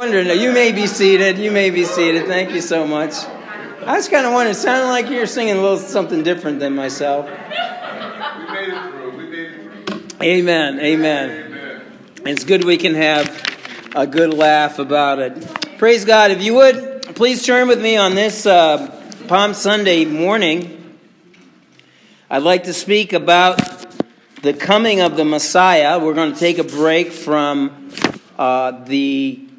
wondering, 0.00 0.40
you 0.40 0.50
may 0.50 0.72
be 0.72 0.86
seated. 0.86 1.36
You 1.36 1.50
may 1.50 1.68
be 1.68 1.84
seated. 1.84 2.24
Thank 2.24 2.52
you 2.52 2.62
so 2.62 2.86
much. 2.86 3.12
I 3.84 3.96
was 3.96 4.08
kind 4.08 4.24
of 4.24 4.32
wondering, 4.32 4.52
it 4.52 4.58
sounded 4.58 4.88
like 4.88 5.10
you 5.10 5.18
were 5.18 5.26
singing 5.26 5.58
a 5.58 5.60
little 5.60 5.76
something 5.76 6.22
different 6.22 6.58
than 6.58 6.74
myself. 6.74 7.26
We 7.26 7.32
made 7.34 8.68
it 8.70 8.90
through. 8.90 9.10
We 9.18 9.26
made 9.26 9.50
it 9.50 9.92
through. 9.92 10.26
Amen. 10.26 10.80
Amen. 10.80 11.30
Amen. 11.44 11.82
It's 12.24 12.44
good 12.44 12.64
we 12.64 12.78
can 12.78 12.94
have 12.94 13.28
a 13.94 14.06
good 14.06 14.32
laugh 14.32 14.78
about 14.78 15.18
it. 15.18 15.76
Praise 15.76 16.06
God. 16.06 16.30
If 16.30 16.42
you 16.42 16.54
would, 16.54 17.02
please 17.14 17.44
turn 17.44 17.68
with 17.68 17.82
me 17.82 17.98
on 17.98 18.14
this 18.14 18.46
uh, 18.46 18.88
Palm 19.28 19.52
Sunday 19.52 20.06
morning. 20.06 20.96
I'd 22.30 22.42
like 22.42 22.64
to 22.64 22.72
speak 22.72 23.12
about 23.12 23.58
the 24.40 24.54
coming 24.54 25.02
of 25.02 25.18
the 25.18 25.26
Messiah. 25.26 25.98
We're 26.02 26.14
going 26.14 26.32
to 26.32 26.40
take 26.40 26.56
a 26.56 26.64
break 26.64 27.12
from 27.12 27.90
uh, 28.38 28.82
the 28.84 29.49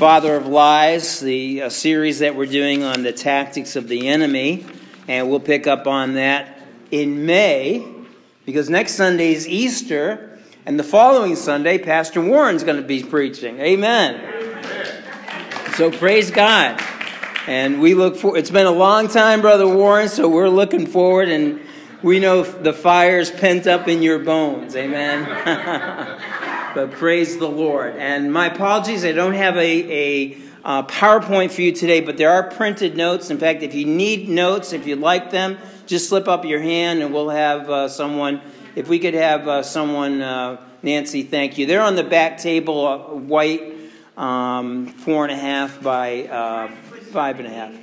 Father 0.00 0.34
of 0.34 0.46
Lies, 0.46 1.20
the 1.20 1.60
uh, 1.60 1.68
series 1.68 2.20
that 2.20 2.34
we're 2.34 2.46
doing 2.46 2.82
on 2.82 3.02
the 3.02 3.12
tactics 3.12 3.76
of 3.76 3.86
the 3.86 4.08
enemy, 4.08 4.64
and 5.06 5.28
we'll 5.28 5.40
pick 5.40 5.66
up 5.66 5.86
on 5.86 6.14
that 6.14 6.62
in 6.90 7.26
May 7.26 7.86
because 8.46 8.70
next 8.70 8.94
Sunday 8.94 9.34
is 9.34 9.46
Easter, 9.46 10.38
and 10.64 10.78
the 10.78 10.84
following 10.84 11.36
Sunday, 11.36 11.76
Pastor 11.76 12.22
Warren's 12.22 12.64
going 12.64 12.80
to 12.80 12.82
be 12.82 13.02
preaching. 13.02 13.60
Amen. 13.60 14.64
So 15.74 15.90
praise 15.90 16.30
God. 16.30 16.82
And 17.46 17.78
we 17.78 17.92
look 17.92 18.16
for 18.16 18.38
it's 18.38 18.50
been 18.50 18.66
a 18.66 18.70
long 18.70 19.06
time, 19.06 19.42
Brother 19.42 19.68
Warren, 19.68 20.08
so 20.08 20.30
we're 20.30 20.48
looking 20.48 20.86
forward 20.86 21.28
and 21.28 21.60
we 22.02 22.20
know 22.20 22.42
the 22.42 22.72
fire's 22.72 23.30
pent 23.30 23.66
up 23.66 23.86
in 23.86 24.00
your 24.00 24.18
bones. 24.18 24.74
Amen. 24.76 26.46
but 26.74 26.92
praise 26.92 27.38
the 27.38 27.48
Lord. 27.48 27.96
And 27.96 28.32
my 28.32 28.46
apologies, 28.46 29.04
I 29.04 29.12
don't 29.12 29.34
have 29.34 29.56
a, 29.56 29.60
a 29.60 30.38
uh, 30.64 30.82
PowerPoint 30.84 31.50
for 31.50 31.62
you 31.62 31.72
today, 31.72 32.00
but 32.00 32.16
there 32.16 32.30
are 32.30 32.44
printed 32.50 32.96
notes. 32.96 33.30
In 33.30 33.38
fact, 33.38 33.62
if 33.62 33.74
you 33.74 33.86
need 33.86 34.28
notes, 34.28 34.72
if 34.72 34.86
you'd 34.86 35.00
like 35.00 35.30
them, 35.30 35.58
just 35.86 36.08
slip 36.08 36.28
up 36.28 36.44
your 36.44 36.60
hand 36.60 37.02
and 37.02 37.12
we'll 37.12 37.30
have 37.30 37.68
uh, 37.68 37.88
someone. 37.88 38.40
If 38.76 38.88
we 38.88 38.98
could 38.98 39.14
have 39.14 39.48
uh, 39.48 39.62
someone, 39.62 40.22
uh, 40.22 40.60
Nancy, 40.82 41.22
thank 41.22 41.58
you. 41.58 41.66
They're 41.66 41.82
on 41.82 41.96
the 41.96 42.04
back 42.04 42.38
table, 42.38 42.86
uh, 42.86 42.98
white, 43.14 43.74
um, 44.16 44.86
four 44.86 45.24
and 45.24 45.32
a 45.32 45.36
half 45.36 45.82
by 45.82 46.24
uh, 46.24 46.68
five 47.12 47.38
and 47.38 47.48
a 47.48 47.50
half. 47.50 47.74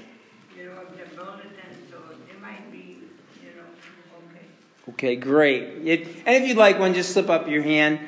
Okay, 4.91 5.17
great. 5.17 5.63
It, 5.85 6.07
and 6.25 6.43
if 6.43 6.47
you'd 6.47 6.57
like 6.57 6.79
one, 6.79 6.93
just 6.93 7.11
slip 7.11 7.29
up 7.29 7.47
your 7.47 7.61
hand 7.61 7.99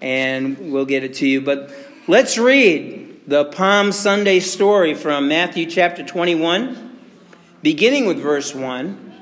and 0.00 0.72
we'll 0.72 0.86
get 0.86 1.04
it 1.04 1.14
to 1.14 1.26
you. 1.26 1.40
But 1.40 1.72
let's 2.06 2.38
read 2.38 3.22
the 3.26 3.44
Palm 3.46 3.92
Sunday 3.92 4.40
story 4.40 4.94
from 4.94 5.28
Matthew 5.28 5.66
chapter 5.66 6.04
21, 6.04 6.98
beginning 7.62 8.06
with 8.06 8.18
verse 8.18 8.54
1. 8.54 9.12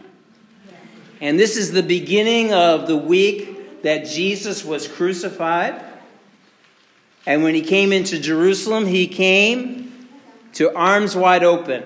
And 1.21 1.39
this 1.39 1.57
is 1.57 1.73
the 1.73 1.83
beginning 1.83 2.53
of 2.53 2.87
the 2.87 2.97
week 2.97 3.83
that 3.83 4.07
Jesus 4.07 4.65
was 4.65 4.87
crucified. 4.87 5.83
And 7.27 7.43
when 7.43 7.55
he 7.55 7.63
came 7.63 7.93
into 7.93 8.21
Jerusalem, 8.21 8.87
he 8.87 9.07
came 9.07 10.09
to 10.55 10.75
arms 10.77 11.17
wide 11.17 11.43
open. 11.43 11.85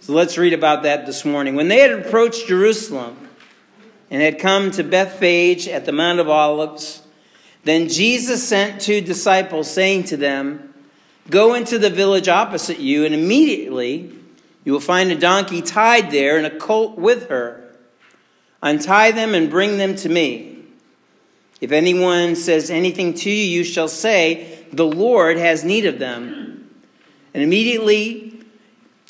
So 0.00 0.12
let's 0.12 0.36
read 0.38 0.52
about 0.52 0.82
that 0.82 1.06
this 1.06 1.24
morning. 1.24 1.54
When 1.54 1.68
they 1.68 1.78
had 1.78 1.92
approached 1.92 2.48
Jerusalem 2.48 3.28
and 4.10 4.22
had 4.22 4.38
come 4.38 4.70
to 4.72 4.84
Bethphage 4.84 5.68
at 5.68 5.84
the 5.84 5.92
Mount 5.92 6.18
of 6.18 6.28
Olives, 6.28 7.01
then 7.64 7.88
Jesus 7.88 8.46
sent 8.46 8.80
two 8.80 9.00
disciples, 9.00 9.70
saying 9.70 10.04
to 10.04 10.16
them, 10.16 10.74
Go 11.30 11.54
into 11.54 11.78
the 11.78 11.90
village 11.90 12.28
opposite 12.28 12.80
you, 12.80 13.04
and 13.04 13.14
immediately 13.14 14.12
you 14.64 14.72
will 14.72 14.80
find 14.80 15.10
a 15.12 15.18
donkey 15.18 15.62
tied 15.62 16.10
there 16.10 16.36
and 16.36 16.46
a 16.46 16.58
colt 16.58 16.98
with 16.98 17.28
her. 17.28 17.72
Untie 18.62 19.12
them 19.12 19.34
and 19.34 19.50
bring 19.50 19.78
them 19.78 19.94
to 19.96 20.08
me. 20.08 20.64
If 21.60 21.70
anyone 21.70 22.34
says 22.34 22.70
anything 22.70 23.14
to 23.14 23.30
you, 23.30 23.58
you 23.58 23.64
shall 23.64 23.88
say, 23.88 24.66
The 24.72 24.86
Lord 24.86 25.36
has 25.36 25.64
need 25.64 25.86
of 25.86 26.00
them. 26.00 26.70
And 27.34 27.42
immediately 27.42 28.40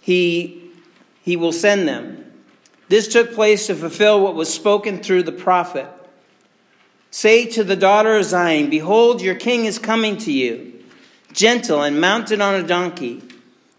he, 0.02 0.70
he 1.22 1.36
will 1.36 1.52
send 1.52 1.88
them. 1.88 2.18
This 2.88 3.08
took 3.08 3.32
place 3.32 3.66
to 3.68 3.74
fulfill 3.74 4.20
what 4.20 4.34
was 4.34 4.52
spoken 4.52 5.02
through 5.02 5.22
the 5.22 5.32
prophet. 5.32 5.88
Say 7.12 7.44
to 7.44 7.62
the 7.62 7.76
daughter 7.76 8.16
of 8.16 8.24
Zion, 8.24 8.70
Behold, 8.70 9.20
your 9.20 9.34
king 9.34 9.66
is 9.66 9.78
coming 9.78 10.16
to 10.16 10.32
you, 10.32 10.82
gentle 11.30 11.82
and 11.82 12.00
mounted 12.00 12.40
on 12.40 12.54
a 12.54 12.66
donkey, 12.66 13.22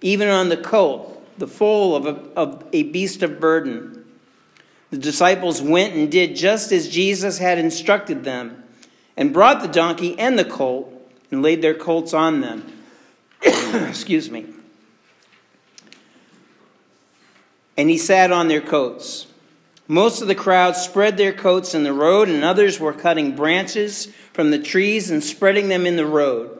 even 0.01 0.29
on 0.29 0.49
the 0.49 0.57
colt, 0.57 1.19
the 1.39 1.47
foal 1.47 1.95
of 1.95 2.05
a, 2.05 2.21
of 2.37 2.63
a 2.71 2.83
beast 2.83 3.23
of 3.23 3.39
burden. 3.39 4.05
The 4.91 4.99
disciples 4.99 5.63
went 5.63 5.95
and 5.95 6.11
did 6.11 6.35
just 6.35 6.71
as 6.71 6.87
Jesus 6.87 7.39
had 7.39 7.57
instructed 7.57 8.23
them, 8.23 8.63
and 9.17 9.33
brought 9.33 9.63
the 9.63 9.67
donkey 9.67 10.17
and 10.19 10.37
the 10.37 10.45
colt, 10.45 10.93
and 11.31 11.41
laid 11.41 11.63
their 11.63 11.73
colts 11.73 12.13
on 12.13 12.41
them. 12.41 12.71
Excuse 13.41 14.29
me. 14.29 14.45
And 17.75 17.89
he 17.89 17.97
sat 17.97 18.31
on 18.31 18.47
their 18.47 18.61
coats. 18.61 19.25
Most 19.87 20.21
of 20.21 20.29
the 20.29 20.35
crowd 20.35 20.77
spread 20.77 21.17
their 21.17 21.33
coats 21.33 21.75
in 21.75 21.83
the 21.83 21.93
road, 21.93 22.29
and 22.29 22.43
others 22.43 22.79
were 22.79 22.93
cutting 22.93 23.35
branches 23.35 24.07
from 24.31 24.49
the 24.49 24.59
trees 24.59 25.11
and 25.11 25.23
spreading 25.23 25.67
them 25.67 25.85
in 25.85 25.97
the 25.97 26.05
road. 26.05 26.57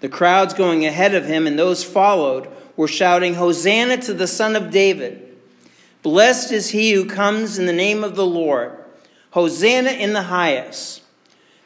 The 0.00 0.08
crowds 0.10 0.52
going 0.52 0.84
ahead 0.84 1.14
of 1.14 1.24
him 1.24 1.46
and 1.46 1.58
those 1.58 1.82
followed 1.82 2.48
were 2.76 2.88
shouting, 2.88 3.34
Hosanna 3.34 3.96
to 4.02 4.12
the 4.12 4.26
Son 4.26 4.54
of 4.54 4.70
David! 4.70 5.22
Blessed 6.02 6.52
is 6.52 6.70
he 6.70 6.92
who 6.92 7.06
comes 7.06 7.58
in 7.58 7.64
the 7.64 7.72
name 7.72 8.04
of 8.04 8.16
the 8.16 8.26
Lord! 8.26 8.72
Hosanna 9.30 9.90
in 9.90 10.12
the 10.12 10.24
highest! 10.24 11.02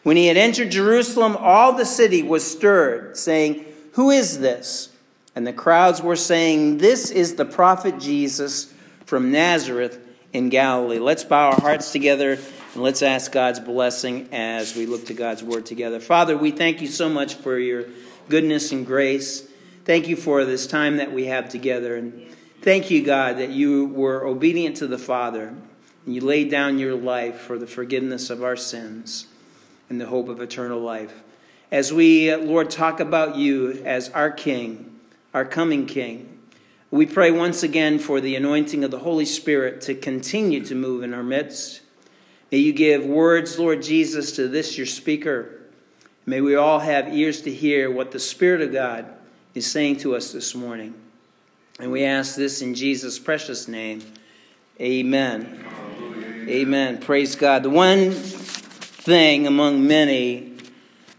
When 0.04 0.16
he 0.16 0.28
had 0.28 0.36
entered 0.36 0.70
Jerusalem, 0.70 1.36
all 1.36 1.72
the 1.72 1.84
city 1.84 2.22
was 2.22 2.48
stirred, 2.48 3.16
saying, 3.16 3.64
Who 3.94 4.10
is 4.10 4.38
this? 4.38 4.90
And 5.34 5.46
the 5.46 5.52
crowds 5.52 6.00
were 6.00 6.16
saying, 6.16 6.78
This 6.78 7.10
is 7.10 7.34
the 7.34 7.44
prophet 7.44 7.98
Jesus 7.98 8.72
from 9.04 9.32
Nazareth 9.32 9.98
in 10.32 10.48
Galilee. 10.48 10.98
Let's 10.98 11.24
bow 11.24 11.50
our 11.50 11.60
hearts 11.60 11.92
together 11.92 12.38
and 12.74 12.82
let's 12.82 13.02
ask 13.02 13.32
God's 13.32 13.60
blessing 13.60 14.28
as 14.32 14.76
we 14.76 14.86
look 14.86 15.06
to 15.06 15.14
God's 15.14 15.42
word 15.42 15.66
together. 15.66 16.00
Father, 16.00 16.36
we 16.36 16.50
thank 16.50 16.80
you 16.80 16.88
so 16.88 17.08
much 17.08 17.34
for 17.34 17.58
your 17.58 17.86
goodness 18.28 18.72
and 18.72 18.86
grace. 18.86 19.48
Thank 19.84 20.08
you 20.08 20.16
for 20.16 20.44
this 20.44 20.66
time 20.66 20.98
that 20.98 21.12
we 21.12 21.26
have 21.26 21.48
together. 21.48 21.96
And 21.96 22.28
thank 22.62 22.90
you, 22.90 23.04
God, 23.04 23.38
that 23.38 23.50
you 23.50 23.86
were 23.86 24.24
obedient 24.24 24.76
to 24.76 24.86
the 24.86 24.98
Father 24.98 25.54
and 26.06 26.14
you 26.14 26.20
laid 26.20 26.50
down 26.50 26.78
your 26.78 26.94
life 26.94 27.40
for 27.40 27.58
the 27.58 27.66
forgiveness 27.66 28.30
of 28.30 28.44
our 28.44 28.56
sins 28.56 29.26
and 29.88 30.00
the 30.00 30.06
hope 30.06 30.28
of 30.28 30.40
eternal 30.40 30.80
life. 30.80 31.22
As 31.72 31.92
we, 31.92 32.34
Lord, 32.34 32.70
talk 32.70 33.00
about 33.00 33.36
you 33.36 33.82
as 33.84 34.08
our 34.10 34.30
King, 34.30 34.98
our 35.34 35.44
coming 35.44 35.86
King, 35.86 36.29
we 36.90 37.06
pray 37.06 37.30
once 37.30 37.62
again 37.62 37.98
for 38.00 38.20
the 38.20 38.34
anointing 38.34 38.82
of 38.82 38.90
the 38.90 38.98
Holy 38.98 39.24
Spirit 39.24 39.80
to 39.82 39.94
continue 39.94 40.64
to 40.64 40.74
move 40.74 41.04
in 41.04 41.14
our 41.14 41.22
midst. 41.22 41.82
May 42.50 42.58
you 42.58 42.72
give 42.72 43.04
words, 43.04 43.58
Lord 43.60 43.82
Jesus, 43.82 44.32
to 44.32 44.48
this 44.48 44.76
your 44.76 44.86
speaker. 44.86 45.60
May 46.26 46.40
we 46.40 46.56
all 46.56 46.80
have 46.80 47.14
ears 47.14 47.42
to 47.42 47.52
hear 47.52 47.90
what 47.90 48.10
the 48.10 48.18
Spirit 48.18 48.60
of 48.60 48.72
God 48.72 49.06
is 49.54 49.70
saying 49.70 49.98
to 49.98 50.16
us 50.16 50.32
this 50.32 50.54
morning. 50.54 50.94
And 51.78 51.92
we 51.92 52.04
ask 52.04 52.34
this 52.34 52.60
in 52.60 52.74
Jesus' 52.74 53.20
precious 53.20 53.68
name. 53.68 54.02
Amen. 54.80 55.64
Amen. 56.48 56.98
Praise 56.98 57.36
God. 57.36 57.62
The 57.62 57.70
one 57.70 58.10
thing 58.10 59.46
among 59.46 59.86
many 59.86 60.56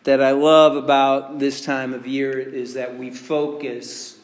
that 0.03 0.21
I 0.21 0.31
love 0.31 0.75
about 0.75 1.39
this 1.39 1.63
time 1.63 1.93
of 1.93 2.05
year 2.05 2.37
is 2.37 2.73
that 2.73 2.97
we 2.97 3.09
focus 3.09 4.17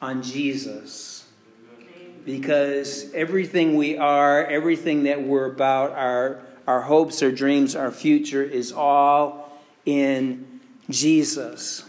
on 0.00 0.22
Jesus. 0.22 1.26
Because 2.24 3.12
everything 3.14 3.76
we 3.76 3.96
are, 3.96 4.44
everything 4.44 5.04
that 5.04 5.22
we're 5.22 5.46
about, 5.46 5.92
our, 5.92 6.40
our 6.66 6.82
hopes, 6.82 7.22
our 7.22 7.30
dreams, 7.30 7.74
our 7.74 7.90
future 7.90 8.42
is 8.42 8.72
all 8.72 9.58
in 9.86 10.60
Jesus. 10.90 11.84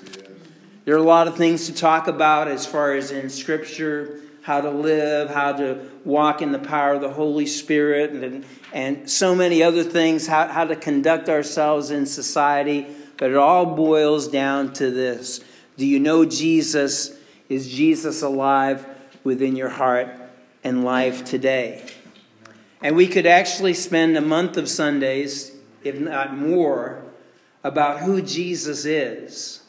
There 0.86 0.96
are 0.96 1.00
a 1.00 1.04
lot 1.04 1.28
of 1.28 1.36
things 1.36 1.66
to 1.68 1.74
talk 1.74 2.08
about 2.08 2.48
as 2.48 2.66
far 2.66 2.94
as 2.94 3.12
in 3.12 3.30
Scripture, 3.30 4.22
how 4.42 4.62
to 4.62 4.72
live, 4.72 5.30
how 5.30 5.54
to 5.54 5.88
walk 6.06 6.42
in 6.42 6.52
the 6.52 6.60
power 6.60 6.94
of 6.94 7.02
the 7.02 7.12
Holy 7.12 7.46
Spirit, 7.46 8.12
and, 8.12 8.46
and 8.74 9.10
so 9.10 9.36
many 9.36 9.62
other 9.62 9.84
things, 9.84 10.26
how, 10.26 10.48
how 10.48 10.66
to 10.66 10.76
conduct 10.76 11.30
ourselves 11.30 11.92
in 11.92 12.06
society. 12.06 12.88
But 13.18 13.32
it 13.32 13.38
all 13.38 13.76
boils 13.76 14.30
down 14.30 14.74
to 14.74 14.90
this 14.90 15.42
Do 15.78 15.86
you 15.86 16.00
know 16.00 16.26
Jesus? 16.26 17.19
Is 17.50 17.68
Jesus 17.68 18.22
alive 18.22 18.86
within 19.24 19.56
your 19.56 19.70
heart 19.70 20.08
and 20.64 20.86
life 20.86 21.26
today? 21.26 21.84
And 22.82 22.96
we 22.96 23.08
could 23.08 23.26
actually 23.26 23.74
spend 23.74 24.16
a 24.16 24.22
month 24.22 24.56
of 24.56 24.70
Sundays, 24.70 25.52
if 25.84 26.00
not 26.00 26.38
more, 26.38 27.04
about 27.64 28.00
who 28.00 28.22
Jesus 28.22 28.86
is 28.86 29.62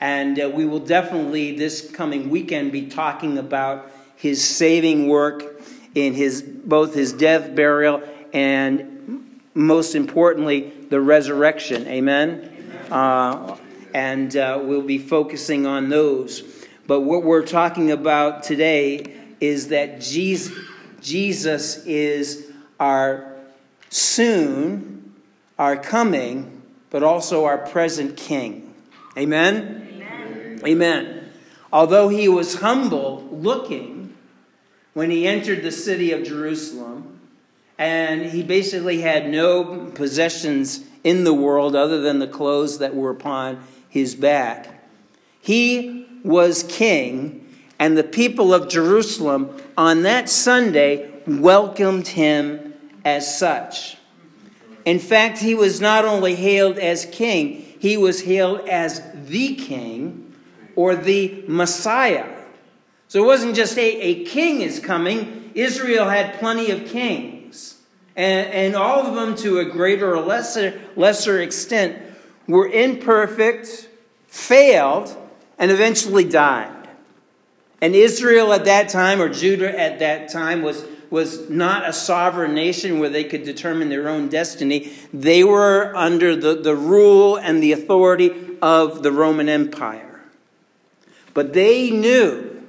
And 0.00 0.38
uh, 0.38 0.50
we 0.50 0.66
will 0.66 0.80
definitely, 0.80 1.56
this 1.56 1.90
coming 1.90 2.28
weekend, 2.28 2.72
be 2.72 2.88
talking 2.88 3.38
about 3.38 3.90
his 4.16 4.44
saving 4.44 5.08
work 5.08 5.62
in 5.94 6.14
his, 6.14 6.42
both 6.42 6.94
his 6.94 7.12
death, 7.12 7.54
burial, 7.54 8.02
and 8.32 9.40
most 9.54 9.94
importantly, 9.94 10.72
the 10.90 11.00
resurrection. 11.00 11.86
Amen? 11.86 12.50
Uh, 12.90 13.56
and 13.94 14.36
uh, 14.36 14.60
we'll 14.62 14.82
be 14.82 14.98
focusing 14.98 15.66
on 15.66 15.88
those. 15.88 16.42
But 16.86 17.00
what 17.00 17.22
we're 17.22 17.46
talking 17.46 17.90
about 17.90 18.42
today 18.42 19.16
is 19.40 19.68
that 19.68 20.00
Jesus, 20.00 20.56
Jesus 21.00 21.84
is 21.86 22.52
our 22.78 23.36
soon, 23.90 25.14
our 25.58 25.76
coming, 25.76 26.62
but 26.90 27.02
also 27.02 27.44
our 27.44 27.58
present 27.58 28.16
King. 28.16 28.74
Amen? 29.16 29.88
Amen. 29.94 30.60
Amen. 30.66 31.30
Although 31.72 32.08
he 32.08 32.28
was 32.28 32.56
humble 32.56 33.26
looking 33.30 34.14
when 34.92 35.10
he 35.10 35.26
entered 35.26 35.62
the 35.62 35.72
city 35.72 36.12
of 36.12 36.22
Jerusalem, 36.22 37.18
and 37.78 38.26
he 38.26 38.42
basically 38.42 39.00
had 39.00 39.28
no 39.28 39.90
possessions 39.94 40.84
in 41.02 41.24
the 41.24 41.34
world 41.34 41.74
other 41.74 42.00
than 42.00 42.20
the 42.20 42.28
clothes 42.28 42.78
that 42.78 42.94
were 42.94 43.10
upon 43.10 43.62
his 43.88 44.14
back. 44.14 44.84
He 45.40 46.06
was 46.24 46.64
king, 46.64 47.46
and 47.78 47.96
the 47.96 48.02
people 48.02 48.52
of 48.52 48.68
Jerusalem 48.68 49.56
on 49.76 50.02
that 50.02 50.28
Sunday 50.28 51.10
welcomed 51.26 52.08
him 52.08 52.74
as 53.04 53.38
such. 53.38 53.96
In 54.84 54.98
fact, 54.98 55.38
he 55.38 55.54
was 55.54 55.80
not 55.80 56.04
only 56.04 56.34
hailed 56.34 56.78
as 56.78 57.06
king, 57.06 57.64
he 57.78 57.96
was 57.96 58.22
hailed 58.22 58.68
as 58.68 59.02
the 59.14 59.54
king 59.54 60.34
or 60.74 60.96
the 60.96 61.44
Messiah. 61.46 62.28
So 63.08 63.22
it 63.22 63.26
wasn't 63.26 63.54
just 63.54 63.78
a, 63.78 64.00
a 64.00 64.24
king 64.24 64.60
is 64.60 64.80
coming, 64.80 65.52
Israel 65.54 66.08
had 66.08 66.38
plenty 66.38 66.70
of 66.70 66.86
kings. 66.86 67.80
And, 68.16 68.48
and 68.50 68.76
all 68.76 69.06
of 69.06 69.14
them, 69.14 69.36
to 69.36 69.58
a 69.58 69.64
greater 69.64 70.14
or 70.14 70.20
lesser, 70.20 70.80
lesser 70.96 71.40
extent, 71.40 72.00
were 72.46 72.68
imperfect, 72.68 73.88
failed, 74.26 75.16
and 75.58 75.70
eventually 75.70 76.24
died. 76.24 76.88
And 77.80 77.94
Israel 77.94 78.52
at 78.52 78.64
that 78.64 78.88
time, 78.88 79.20
or 79.20 79.28
Judah 79.28 79.78
at 79.78 79.98
that 79.98 80.30
time, 80.30 80.62
was, 80.62 80.84
was 81.10 81.50
not 81.50 81.88
a 81.88 81.92
sovereign 81.92 82.54
nation 82.54 82.98
where 82.98 83.10
they 83.10 83.24
could 83.24 83.44
determine 83.44 83.88
their 83.88 84.08
own 84.08 84.28
destiny. 84.28 84.92
They 85.12 85.44
were 85.44 85.94
under 85.94 86.34
the, 86.34 86.54
the 86.54 86.74
rule 86.74 87.36
and 87.36 87.62
the 87.62 87.72
authority 87.72 88.56
of 88.62 89.02
the 89.02 89.12
Roman 89.12 89.48
Empire. 89.48 90.22
But 91.34 91.52
they 91.52 91.90
knew, 91.90 92.62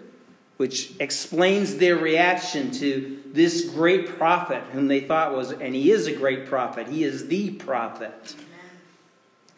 which 0.58 0.94
explains 1.00 1.78
their 1.78 1.96
reaction 1.96 2.72
to 2.72 3.22
this 3.28 3.70
great 3.70 4.18
prophet, 4.18 4.64
whom 4.74 4.88
they 4.88 5.02
thought 5.02 5.36
was, 5.36 5.52
and 5.52 5.76
he 5.76 5.92
is 5.92 6.08
a 6.08 6.14
great 6.14 6.48
prophet, 6.48 6.88
he 6.88 7.04
is 7.04 7.28
the 7.28 7.52
prophet 7.52 8.36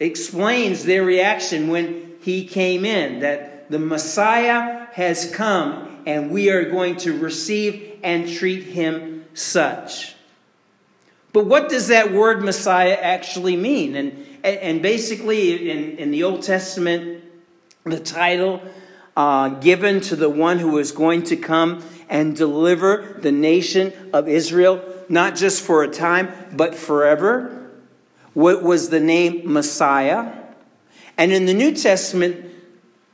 explains 0.00 0.84
their 0.84 1.04
reaction 1.04 1.68
when 1.68 2.17
he 2.28 2.44
came 2.44 2.84
in 2.84 3.20
that 3.20 3.70
the 3.70 3.78
Messiah 3.78 4.86
has 4.92 5.30
come 5.34 6.02
and 6.04 6.30
we 6.30 6.50
are 6.50 6.68
going 6.68 6.94
to 6.96 7.18
receive 7.18 7.98
and 8.02 8.28
treat 8.28 8.64
him 8.64 9.24
such. 9.32 10.14
But 11.32 11.46
what 11.46 11.70
does 11.70 11.88
that 11.88 12.12
word 12.12 12.44
Messiah 12.44 12.98
actually 13.00 13.56
mean? 13.56 13.96
And, 13.96 14.26
and 14.44 14.82
basically, 14.82 15.70
in, 15.70 15.96
in 15.96 16.10
the 16.10 16.22
Old 16.24 16.42
Testament, 16.42 17.24
the 17.84 17.98
title 17.98 18.60
uh, 19.16 19.48
given 19.48 20.02
to 20.02 20.16
the 20.16 20.28
one 20.28 20.58
who 20.58 20.76
is 20.76 20.92
going 20.92 21.22
to 21.24 21.36
come 21.36 21.82
and 22.10 22.36
deliver 22.36 23.16
the 23.22 23.32
nation 23.32 23.94
of 24.12 24.28
Israel, 24.28 24.84
not 25.08 25.34
just 25.34 25.62
for 25.62 25.82
a 25.82 25.88
time, 25.88 26.28
but 26.52 26.74
forever 26.74 27.70
what 28.34 28.62
was 28.62 28.90
the 28.90 29.00
name 29.00 29.50
Messiah. 29.50 30.47
And 31.18 31.32
in 31.32 31.46
the 31.46 31.54
New 31.54 31.74
Testament, 31.74 32.46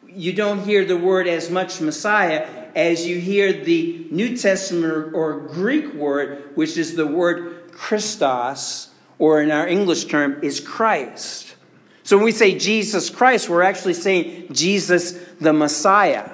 you 0.06 0.32
don't 0.34 0.62
hear 0.62 0.84
the 0.84 0.96
word 0.96 1.26
as 1.26 1.50
much 1.50 1.80
Messiah 1.80 2.46
as 2.76 3.06
you 3.06 3.18
hear 3.18 3.52
the 3.64 4.06
New 4.10 4.36
Testament 4.36 5.14
or, 5.14 5.40
Greek 5.40 5.94
word, 5.94 6.50
which 6.54 6.76
is 6.76 6.96
the 6.96 7.06
word 7.06 7.72
Christos, 7.72 8.90
or 9.18 9.40
in 9.40 9.50
our 9.50 9.66
English 9.66 10.04
term, 10.04 10.38
is 10.42 10.60
Christ. 10.60 11.54
So 12.02 12.16
when 12.16 12.24
we 12.24 12.32
say 12.32 12.58
Jesus 12.58 13.10
Christ, 13.10 13.48
we're 13.48 13.62
actually 13.62 13.94
saying 13.94 14.52
Jesus 14.52 15.12
the 15.40 15.52
Messiah. 15.52 16.30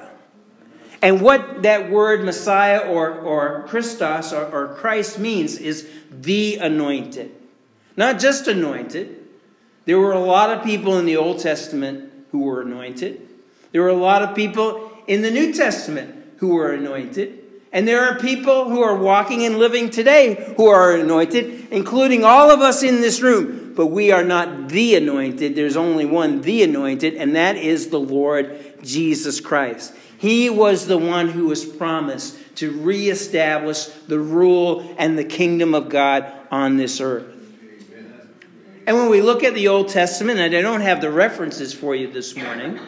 And 1.02 1.20
what 1.20 1.62
that 1.62 1.90
word 1.90 2.25
Messiah 2.25 2.81
or, 2.81 3.12
or 3.12 3.64
Christos 3.69 4.32
or, 4.32 4.46
or 4.46 4.75
Christ 4.75 5.19
means 5.19 5.56
is 5.56 5.88
the 6.11 6.56
anointed. 6.56 7.34
Not 7.96 8.19
just 8.19 8.49
anointed. 8.49 9.19
There 9.84 9.98
were 9.98 10.12
a 10.12 10.20
lot 10.20 10.50
of 10.50 10.64
people 10.64 10.98
in 10.98 11.06
the 11.06 11.16
Old 11.16 11.38
Testament 11.40 12.12
who 12.32 12.42
were 12.42 12.62
anointed. 12.62 13.26
There 13.72 13.82
were 13.82 13.88
a 13.88 13.94
lot 13.94 14.22
of 14.22 14.34
people 14.34 14.90
in 15.06 15.22
the 15.22 15.30
New 15.30 15.52
Testament 15.52 16.14
who 16.38 16.54
were 16.54 16.72
anointed. 16.72 17.38
And 17.72 17.86
there 17.86 18.04
are 18.04 18.18
people 18.18 18.68
who 18.68 18.82
are 18.82 18.96
walking 18.96 19.44
and 19.44 19.58
living 19.58 19.90
today 19.90 20.54
who 20.56 20.66
are 20.66 20.96
anointed, 20.96 21.68
including 21.70 22.24
all 22.24 22.50
of 22.50 22.60
us 22.60 22.82
in 22.82 23.00
this 23.00 23.20
room. 23.20 23.74
But 23.76 23.86
we 23.86 24.10
are 24.10 24.24
not 24.24 24.68
the 24.68 24.96
anointed. 24.96 25.54
There's 25.54 25.76
only 25.76 26.04
one, 26.04 26.42
the 26.42 26.64
anointed, 26.64 27.14
and 27.14 27.36
that 27.36 27.56
is 27.56 27.88
the 27.88 28.00
Lord 28.00 28.58
Jesus 28.82 29.40
Christ. 29.40 29.94
He 30.18 30.50
was 30.50 30.86
the 30.86 30.98
one 30.98 31.28
who 31.28 31.46
was 31.46 31.64
promised 31.64 32.36
to 32.56 32.72
reestablish 32.72 33.86
the 33.86 34.18
rule 34.18 34.94
and 34.98 35.16
the 35.16 35.24
kingdom 35.24 35.74
of 35.74 35.88
God 35.88 36.30
on 36.50 36.76
this 36.76 37.00
earth. 37.00 37.39
And 38.86 38.96
when 38.96 39.10
we 39.10 39.20
look 39.20 39.44
at 39.44 39.54
the 39.54 39.68
Old 39.68 39.88
Testament, 39.88 40.38
and 40.38 40.54
I 40.54 40.62
don't 40.62 40.80
have 40.80 41.00
the 41.00 41.10
references 41.10 41.72
for 41.72 41.94
you 41.94 42.10
this 42.10 42.34
morning, 42.34 42.80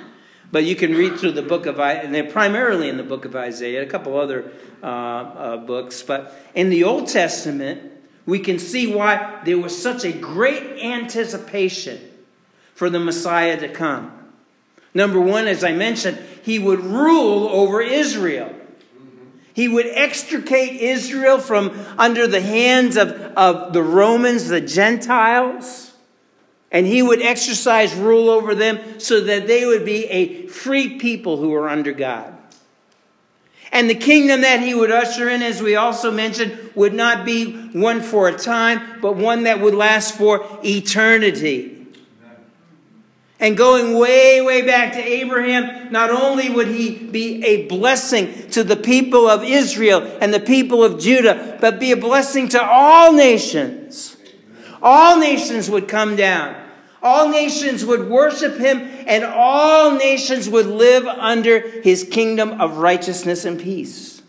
but 0.51 0.65
you 0.65 0.75
can 0.75 0.95
read 0.95 1.19
through 1.19 1.33
the 1.33 1.43
book 1.43 1.67
of 1.67 1.79
Isaiah, 1.81 2.05
and 2.05 2.15
they're 2.15 2.31
primarily 2.31 2.89
in 2.89 2.97
the 2.97 3.03
book 3.03 3.25
of 3.25 3.37
Isaiah, 3.37 3.83
a 3.83 3.87
couple 3.87 4.19
other 4.19 4.51
uh, 4.83 4.87
uh, 4.87 5.57
books. 5.59 6.03
But 6.03 6.35
in 6.55 6.71
the 6.71 6.85
Old 6.85 7.09
Testament, 7.09 7.91
we 8.27 8.39
can 8.39 8.59
see 8.59 8.95
why 8.95 9.41
there 9.45 9.59
was 9.59 9.81
such 9.81 10.05
a 10.05 10.13
great 10.13 10.83
anticipation 10.83 12.01
for 12.75 12.89
the 12.89 13.01
Messiah 13.01 13.59
to 13.61 13.69
come. 13.69 14.13
Number 14.95 15.21
one, 15.21 15.47
as 15.47 15.65
I 15.65 15.73
mentioned, 15.73 16.19
he 16.43 16.59
would 16.59 16.81
rule 16.81 17.49
over 17.49 17.81
Israel. 17.81 18.55
He 19.55 19.69
would 19.69 19.87
extricate 19.87 20.81
Israel 20.81 21.39
from 21.39 21.71
under 21.99 22.27
the 22.27 22.41
hands 22.41 22.97
of, 22.97 23.11
of 23.37 23.73
the 23.73 23.83
Romans, 23.83 24.49
the 24.49 24.61
Gentiles 24.61 25.93
and 26.73 26.87
he 26.87 27.03
would 27.03 27.23
exercise 27.23 27.95
rule 27.95 28.31
over 28.31 28.55
them 28.55 28.99
so 28.99 29.21
that 29.21 29.47
they 29.47 29.67
would 29.67 29.85
be 29.85 30.07
a 30.07 30.47
free 30.47 30.99
people 30.99 31.37
who 31.37 31.55
are 31.55 31.69
under 31.69 31.93
God. 31.93 32.35
And 33.71 33.89
the 33.89 33.95
kingdom 33.95 34.41
that 34.41 34.61
he 34.61 34.75
would 34.75 34.91
usher 34.91 35.29
in, 35.29 35.43
as 35.43 35.63
we 35.63 35.77
also 35.77 36.11
mentioned, 36.11 36.71
would 36.75 36.95
not 36.95 37.25
be 37.25 37.53
one 37.69 38.01
for 38.01 38.29
a 38.29 38.37
time, 38.37 39.01
but 39.01 39.17
one 39.17 39.45
that 39.45 39.61
would 39.61 39.75
last 39.75 40.17
for 40.17 40.47
eternity. 40.65 41.82
And 43.43 43.57
going 43.57 43.99
way, 43.99 44.41
way 44.41 44.63
back 44.63 44.95
to 44.95 45.03
Abraham, 45.03 45.93
not 45.93 46.09
only 46.09 46.49
would 46.49 46.69
he 46.69 46.97
be 46.97 47.45
a 47.45 47.67
blessing 47.67 48.49
to 48.51 48.65
the 48.65 48.77
people 48.77 49.29
of 49.29 49.45
Israel 49.45 50.17
and 50.23 50.33
the 50.33 50.41
people 50.41 50.83
of 50.83 50.99
Judah, 50.99 51.59
but 51.61 51.79
be 51.79 51.93
a 51.93 51.97
blessing 51.97 52.49
to 52.51 52.63
all 52.65 53.13
nations. 53.13 54.17
All 54.81 55.19
nations 55.19 55.69
would 55.69 55.89
come 55.89 56.17
down 56.17 56.63
all 57.03 57.29
nations 57.29 57.85
would 57.85 58.09
worship 58.09 58.59
him, 58.59 58.89
and 59.07 59.25
all 59.25 59.97
nations 59.97 60.49
would 60.49 60.67
live 60.67 61.05
under 61.07 61.59
his 61.83 62.05
kingdom 62.05 62.61
of 62.61 62.77
righteousness 62.77 63.45
and 63.45 63.61
peace. 63.61 64.23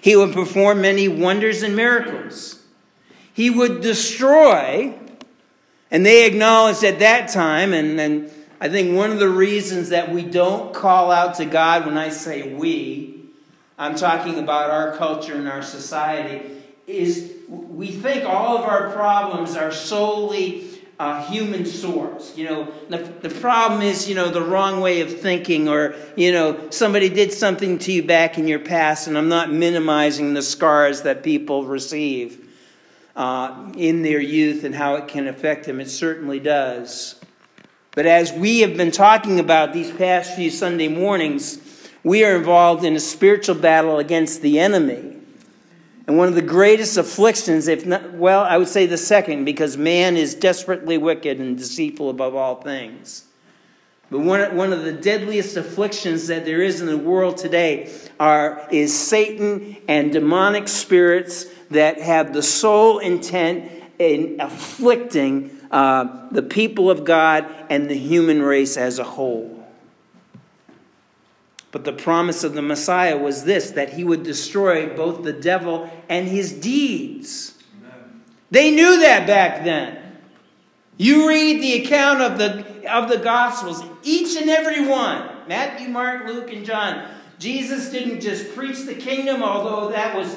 He 0.00 0.16
would 0.16 0.32
perform 0.32 0.80
many 0.80 1.06
wonders 1.06 1.62
and 1.62 1.76
miracles. 1.76 2.60
He 3.34 3.50
would 3.50 3.82
destroy, 3.82 4.94
and 5.92 6.04
they 6.06 6.26
acknowledged 6.26 6.82
at 6.84 7.00
that 7.00 7.28
time, 7.28 7.74
and, 7.74 8.00
and 8.00 8.30
I 8.58 8.70
think 8.70 8.96
one 8.96 9.10
of 9.10 9.18
the 9.18 9.28
reasons 9.28 9.90
that 9.90 10.10
we 10.10 10.22
don't 10.22 10.72
call 10.72 11.12
out 11.12 11.34
to 11.34 11.44
God 11.44 11.84
when 11.84 11.98
I 11.98 12.08
say 12.08 12.54
we, 12.54 13.20
I'm 13.78 13.94
talking 13.94 14.38
about 14.38 14.70
our 14.70 14.96
culture 14.96 15.34
and 15.34 15.46
our 15.46 15.62
society, 15.62 16.50
is 16.86 17.32
we 17.46 17.88
think 17.88 18.24
all 18.24 18.56
of 18.56 18.64
our 18.64 18.90
problems 18.90 19.54
are 19.54 19.70
solely 19.70 20.66
uh, 20.98 21.26
human 21.26 21.66
source. 21.66 22.38
You 22.38 22.46
know, 22.46 22.72
the, 22.88 22.98
the 22.98 23.28
problem 23.28 23.82
is, 23.82 24.08
you 24.08 24.14
know, 24.14 24.30
the 24.30 24.40
wrong 24.40 24.80
way 24.80 25.02
of 25.02 25.20
thinking, 25.20 25.68
or, 25.68 25.94
you 26.16 26.32
know, 26.32 26.70
somebody 26.70 27.10
did 27.10 27.34
something 27.34 27.78
to 27.80 27.92
you 27.92 28.02
back 28.02 28.38
in 28.38 28.48
your 28.48 28.60
past, 28.60 29.08
and 29.08 29.18
I'm 29.18 29.28
not 29.28 29.52
minimizing 29.52 30.32
the 30.32 30.42
scars 30.42 31.02
that 31.02 31.22
people 31.22 31.66
receive 31.66 32.41
uh, 33.16 33.72
in 33.76 34.02
their 34.02 34.20
youth 34.20 34.64
and 34.64 34.74
how 34.74 34.94
it 34.96 35.08
can 35.08 35.26
affect 35.26 35.66
them. 35.66 35.80
It 35.80 35.90
certainly 35.90 36.40
does. 36.40 37.20
But 37.94 38.06
as 38.06 38.32
we 38.32 38.60
have 38.60 38.76
been 38.76 38.90
talking 38.90 39.38
about 39.38 39.72
these 39.72 39.90
past 39.90 40.34
few 40.34 40.50
Sunday 40.50 40.88
mornings, 40.88 41.58
we 42.02 42.24
are 42.24 42.36
involved 42.36 42.84
in 42.84 42.96
a 42.96 43.00
spiritual 43.00 43.54
battle 43.54 43.98
against 43.98 44.40
the 44.40 44.58
enemy. 44.58 45.18
And 46.06 46.18
one 46.18 46.26
of 46.26 46.34
the 46.34 46.42
greatest 46.42 46.96
afflictions, 46.96 47.68
if 47.68 47.86
not, 47.86 48.12
well, 48.14 48.42
I 48.42 48.56
would 48.58 48.68
say 48.68 48.86
the 48.86 48.98
second, 48.98 49.44
because 49.44 49.76
man 49.76 50.16
is 50.16 50.34
desperately 50.34 50.98
wicked 50.98 51.38
and 51.38 51.56
deceitful 51.56 52.10
above 52.10 52.34
all 52.34 52.56
things. 52.56 53.24
But 54.12 54.20
one, 54.20 54.56
one 54.56 54.74
of 54.74 54.84
the 54.84 54.92
deadliest 54.92 55.56
afflictions 55.56 56.26
that 56.26 56.44
there 56.44 56.60
is 56.60 56.82
in 56.82 56.86
the 56.86 56.98
world 56.98 57.38
today 57.38 57.90
are, 58.20 58.68
is 58.70 58.94
Satan 58.94 59.78
and 59.88 60.12
demonic 60.12 60.68
spirits 60.68 61.46
that 61.70 61.98
have 61.98 62.34
the 62.34 62.42
sole 62.42 62.98
intent 62.98 63.72
in 63.98 64.38
afflicting 64.38 65.58
uh, 65.70 66.28
the 66.30 66.42
people 66.42 66.90
of 66.90 67.06
God 67.06 67.46
and 67.70 67.88
the 67.88 67.96
human 67.96 68.42
race 68.42 68.76
as 68.76 68.98
a 68.98 69.04
whole. 69.04 69.66
But 71.70 71.84
the 71.84 71.94
promise 71.94 72.44
of 72.44 72.52
the 72.52 72.60
Messiah 72.60 73.16
was 73.16 73.44
this 73.44 73.70
that 73.70 73.94
he 73.94 74.04
would 74.04 74.24
destroy 74.24 74.94
both 74.94 75.22
the 75.22 75.32
devil 75.32 75.88
and 76.10 76.28
his 76.28 76.52
deeds. 76.52 77.56
Amen. 77.80 78.22
They 78.50 78.70
knew 78.72 79.00
that 79.00 79.26
back 79.26 79.64
then. 79.64 80.18
You 80.98 81.26
read 81.26 81.62
the 81.62 81.82
account 81.82 82.20
of 82.20 82.36
the, 82.36 82.71
of 82.86 83.08
the 83.08 83.18
Gospels, 83.18 83.82
each 84.02 84.36
and 84.40 84.50
every 84.50 84.86
one 84.86 85.28
Matthew, 85.48 85.88
Mark, 85.88 86.26
Luke, 86.26 86.52
and 86.52 86.64
John. 86.64 87.08
Jesus 87.38 87.90
didn't 87.90 88.20
just 88.20 88.54
preach 88.54 88.84
the 88.84 88.94
kingdom, 88.94 89.42
although 89.42 89.90
that 89.90 90.16
was 90.16 90.36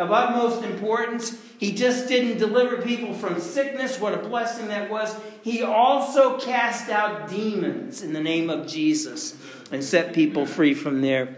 of 0.00 0.10
utmost 0.10 0.64
importance. 0.64 1.38
He 1.58 1.72
just 1.72 2.08
didn't 2.08 2.38
deliver 2.38 2.80
people 2.80 3.12
from 3.12 3.38
sickness. 3.38 4.00
What 4.00 4.14
a 4.14 4.16
blessing 4.16 4.68
that 4.68 4.90
was. 4.90 5.14
He 5.42 5.62
also 5.62 6.38
cast 6.40 6.88
out 6.88 7.28
demons 7.28 8.02
in 8.02 8.14
the 8.14 8.20
name 8.20 8.48
of 8.48 8.66
Jesus 8.66 9.36
and 9.70 9.84
set 9.84 10.14
people 10.14 10.46
free 10.46 10.72
from 10.72 11.02
their 11.02 11.36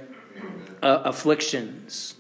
uh, 0.81 1.03
afflictions. 1.05 2.15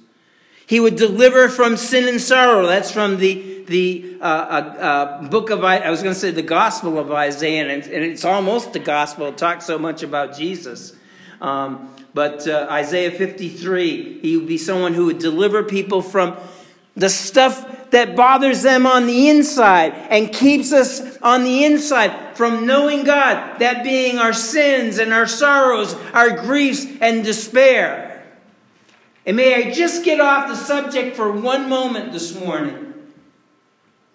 He 0.66 0.80
would 0.80 0.96
deliver 0.96 1.48
from 1.48 1.76
sin 1.76 2.08
and 2.08 2.20
sorrow. 2.20 2.66
That's 2.66 2.90
from 2.90 3.18
the, 3.18 3.51
the 3.72 4.18
uh, 4.20 4.24
uh, 4.24 4.26
uh 4.26 5.28
book 5.28 5.50
of, 5.50 5.64
I 5.64 5.90
was 5.90 6.02
going 6.02 6.14
to 6.14 6.20
say 6.20 6.30
the 6.30 6.42
Gospel 6.42 6.98
of 6.98 7.10
Isaiah, 7.10 7.68
and, 7.68 7.82
and 7.82 8.04
it's 8.04 8.24
almost 8.24 8.74
the 8.74 8.78
Gospel. 8.78 9.28
It 9.28 9.38
talks 9.38 9.64
so 9.64 9.78
much 9.78 10.02
about 10.02 10.36
Jesus. 10.36 10.94
Um, 11.40 11.92
but 12.14 12.46
uh, 12.46 12.68
Isaiah 12.70 13.10
53, 13.10 14.20
he 14.20 14.36
would 14.36 14.46
be 14.46 14.58
someone 14.58 14.92
who 14.92 15.06
would 15.06 15.18
deliver 15.18 15.62
people 15.62 16.02
from 16.02 16.36
the 16.94 17.08
stuff 17.08 17.90
that 17.90 18.14
bothers 18.14 18.62
them 18.62 18.86
on 18.86 19.06
the 19.06 19.30
inside 19.30 19.94
and 20.10 20.32
keeps 20.32 20.72
us 20.72 21.16
on 21.18 21.42
the 21.44 21.64
inside 21.64 22.36
from 22.36 22.66
knowing 22.66 23.04
God, 23.04 23.58
that 23.60 23.82
being 23.82 24.18
our 24.18 24.34
sins 24.34 24.98
and 24.98 25.12
our 25.12 25.26
sorrows, 25.26 25.94
our 26.12 26.30
griefs 26.30 26.86
and 27.00 27.24
despair. 27.24 28.22
And 29.24 29.36
may 29.36 29.54
I 29.54 29.70
just 29.70 30.04
get 30.04 30.20
off 30.20 30.48
the 30.48 30.56
subject 30.56 31.16
for 31.16 31.32
one 31.32 31.70
moment 31.70 32.12
this 32.12 32.38
morning 32.38 32.91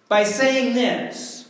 by 0.08 0.24
saying 0.24 0.74
this. 0.74 1.50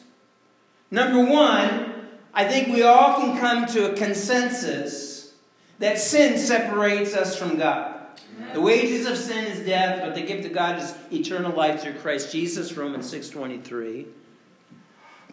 Number 0.90 1.24
one, 1.24 2.08
I 2.34 2.46
think 2.46 2.68
we 2.70 2.84
all 2.84 3.16
can 3.16 3.38
come 3.40 3.66
to 3.68 3.92
a 3.92 3.96
consensus 3.96 5.34
that 5.80 6.00
sin 6.00 6.38
separates 6.38 7.16
us 7.16 7.38
from 7.38 7.58
God. 7.58 7.96
The 8.54 8.62
wages 8.62 9.06
of 9.06 9.18
sin 9.18 9.46
is 9.46 9.66
death, 9.66 10.02
but 10.02 10.16
the 10.16 10.22
gift 10.22 10.46
of 10.46 10.54
God 10.54 10.80
is 10.80 10.94
eternal 11.12 11.52
life 11.56 11.82
through 11.82 11.94
Christ 11.96 12.32
Jesus, 12.32 12.78
Romans 12.78 13.12
6.23. 13.12 14.06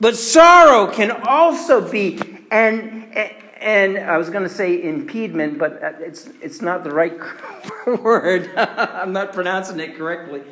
But 0.01 0.17
sorrow 0.17 0.91
can 0.93 1.11
also 1.11 1.91
be, 1.91 2.19
and, 2.51 3.15
and 3.61 3.99
I 3.99 4.17
was 4.17 4.31
going 4.31 4.43
to 4.43 4.49
say 4.49 4.83
impediment, 4.83 5.59
but 5.59 5.83
uh, 5.83 5.93
it's, 6.01 6.29
it's 6.43 6.61
not 6.61 6.83
the 6.83 6.91
right 6.91 7.17
word. 8.03 8.51
I'm 8.57 9.13
not 9.13 9.33
pronouncing 9.33 9.79
it 9.81 9.97
correctly. 9.97 10.43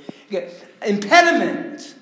Impediment 0.86 1.94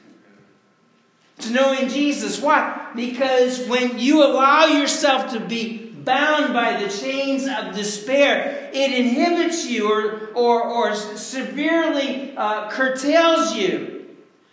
to 1.43 1.53
knowing 1.53 1.89
Jesus. 1.89 2.41
Why? 2.41 2.91
Because 2.95 3.67
when 3.67 3.99
you 3.99 4.23
allow 4.23 4.67
yourself 4.67 5.33
to 5.33 5.41
be 5.41 5.91
bound 6.05 6.55
by 6.55 6.83
the 6.83 6.89
chains 6.89 7.47
of 7.47 7.75
despair. 7.75 8.71
It 8.73 8.93
inhibits 8.93 9.67
you 9.67 9.91
or, 9.91 10.29
or, 10.35 10.63
or 10.63 10.95
severely 10.95 12.37
uh, 12.37 12.71
curtails 12.71 13.55
you 13.55 14.07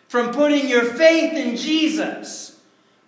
from 0.07 0.31
putting 0.31 0.67
your 0.67 0.83
faith 0.83 1.33
in 1.33 1.55
Jesus. 1.55 2.59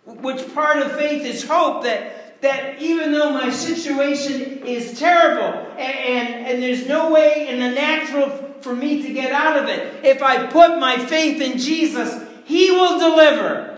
Which 0.05 0.53
part 0.53 0.77
of 0.77 0.93
faith 0.93 1.23
is 1.23 1.47
hope 1.47 1.83
that, 1.83 2.41
that 2.41 2.81
even 2.81 3.11
though 3.11 3.31
my 3.31 3.51
situation 3.51 4.65
is 4.65 4.97
terrible 4.97 5.71
and, 5.71 5.79
and, 5.79 6.47
and 6.47 6.63
there's 6.63 6.87
no 6.87 7.11
way 7.11 7.47
in 7.49 7.59
the 7.59 7.69
natural 7.69 8.29
for 8.61 8.75
me 8.75 9.03
to 9.03 9.13
get 9.13 9.31
out 9.31 9.57
of 9.57 9.69
it, 9.69 10.03
if 10.03 10.21
I 10.21 10.47
put 10.47 10.79
my 10.79 10.97
faith 10.97 11.41
in 11.41 11.57
Jesus, 11.57 12.28
He 12.49 12.71
will 12.71 12.97
deliver. 12.97 13.77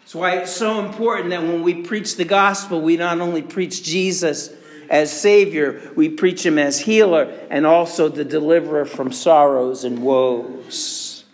That's 0.00 0.12
why 0.12 0.38
it's 0.38 0.50
so 0.50 0.84
important 0.84 1.30
that 1.30 1.42
when 1.42 1.62
we 1.62 1.82
preach 1.82 2.16
the 2.16 2.24
gospel, 2.24 2.80
we 2.80 2.96
not 2.96 3.20
only 3.20 3.42
preach 3.42 3.84
Jesus 3.84 4.50
as 4.90 5.12
Savior, 5.12 5.92
we 5.94 6.08
preach 6.08 6.44
Him 6.44 6.58
as 6.58 6.80
healer 6.80 7.32
and 7.48 7.64
also 7.64 8.08
the 8.08 8.24
deliverer 8.24 8.84
from 8.84 9.12
sorrows 9.12 9.84
and 9.84 10.02
woes. 10.02 11.24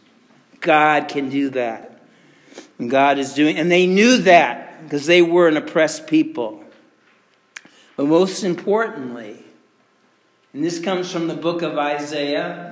God 0.60 1.08
can 1.08 1.30
do 1.30 1.48
that. 1.50 2.02
And 2.78 2.90
God 2.90 3.18
is 3.18 3.32
doing, 3.32 3.56
and 3.56 3.72
they 3.72 3.86
knew 3.86 4.18
that 4.18 4.82
because 4.82 5.06
they 5.06 5.22
were 5.22 5.48
an 5.48 5.56
oppressed 5.56 6.06
people. 6.06 6.62
But 7.96 8.08
most 8.08 8.44
importantly, 8.44 9.42
and 10.52 10.62
this 10.62 10.80
comes 10.80 11.10
from 11.10 11.28
the 11.28 11.34
book 11.34 11.62
of 11.62 11.78
Isaiah, 11.78 12.71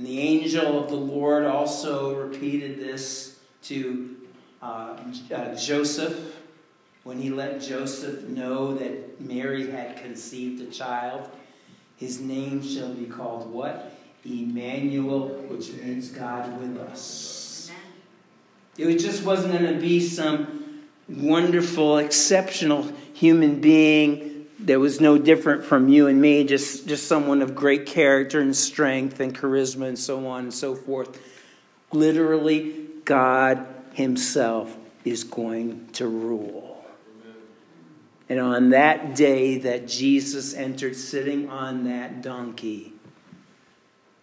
and 0.00 0.08
the 0.08 0.18
angel 0.18 0.82
of 0.82 0.88
the 0.88 0.96
Lord 0.96 1.44
also 1.44 2.14
repeated 2.14 2.78
this 2.78 3.38
to 3.64 4.16
uh, 4.62 4.96
uh, 5.30 5.54
Joseph, 5.54 6.36
when 7.04 7.18
he 7.18 7.28
let 7.28 7.60
Joseph 7.60 8.22
know 8.22 8.72
that 8.76 9.20
Mary 9.20 9.70
had 9.70 9.98
conceived 9.98 10.62
a 10.62 10.70
child, 10.70 11.28
his 11.98 12.18
name 12.18 12.62
shall 12.62 12.94
be 12.94 13.04
called 13.04 13.52
what? 13.52 13.94
Emmanuel, 14.24 15.28
which 15.50 15.70
means 15.74 16.08
God 16.08 16.58
with 16.58 16.78
us. 16.78 17.70
It 18.78 18.96
just 19.00 19.22
wasn't 19.22 19.52
going 19.52 19.74
to 19.74 19.78
be 19.78 20.00
some 20.00 20.80
wonderful, 21.10 21.98
exceptional 21.98 22.90
human 23.12 23.60
being 23.60 24.29
that 24.64 24.78
was 24.78 25.00
no 25.00 25.16
different 25.18 25.64
from 25.64 25.88
you 25.88 26.06
and 26.06 26.20
me, 26.20 26.44
just, 26.44 26.86
just 26.86 27.06
someone 27.06 27.42
of 27.42 27.54
great 27.54 27.86
character 27.86 28.40
and 28.40 28.54
strength 28.54 29.20
and 29.20 29.36
charisma 29.36 29.86
and 29.86 29.98
so 29.98 30.26
on 30.26 30.44
and 30.44 30.54
so 30.54 30.74
forth. 30.74 31.20
Literally, 31.92 32.86
God 33.04 33.66
himself 33.94 34.76
is 35.04 35.24
going 35.24 35.88
to 35.94 36.06
rule. 36.06 36.84
And 38.28 38.38
on 38.38 38.70
that 38.70 39.16
day 39.16 39.58
that 39.58 39.88
Jesus 39.88 40.54
entered 40.54 40.94
sitting 40.94 41.50
on 41.50 41.84
that 41.84 42.22
donkey, 42.22 42.92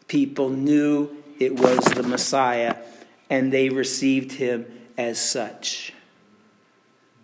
people 0.08 0.50
knew 0.50 1.10
it 1.40 1.60
was 1.60 1.80
the 1.80 2.04
Messiah 2.04 2.78
and 3.30 3.52
they 3.52 3.70
received 3.70 4.32
him 4.32 4.66
as 4.98 5.20
such. 5.20 5.94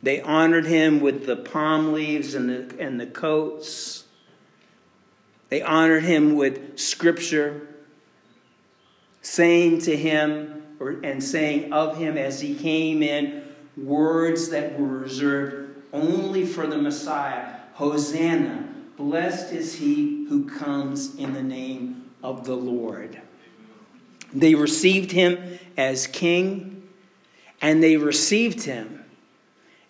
They 0.04 0.20
honored 0.20 0.66
him 0.66 1.00
with 1.00 1.26
the 1.26 1.38
palm 1.38 1.94
leaves 1.94 2.36
and 2.36 2.50
the, 2.50 2.76
and 2.78 3.00
the 3.00 3.08
coats. 3.08 4.04
They 5.48 5.62
honored 5.62 6.04
him 6.04 6.36
with 6.36 6.78
scripture, 6.78 7.68
saying 9.22 9.80
to 9.82 9.96
him, 9.96 10.64
or, 10.80 11.00
and 11.04 11.24
saying 11.24 11.72
of 11.72 11.98
him 11.98 12.18
as 12.18 12.42
he 12.42 12.54
came 12.54 13.02
in 13.02 13.44
words 13.78 14.50
that 14.50 14.78
were 14.78 14.88
reserved 14.88 15.82
only 15.94 16.46
for 16.46 16.68
the 16.68 16.78
Messiah 16.78 17.54
Hosanna, 17.76 18.68
blessed 18.98 19.54
is 19.54 19.76
he 19.76 20.26
who 20.28 20.50
comes 20.50 21.16
in 21.16 21.34
the 21.34 21.44
name 21.44 22.12
of 22.22 22.46
the 22.46 22.56
Lord. 22.56 23.22
They 24.34 24.54
received 24.54 25.12
him 25.12 25.60
as 25.78 26.08
king, 26.08 26.90
and 27.62 27.82
they 27.82 27.96
received 27.96 28.64
him. 28.64 29.03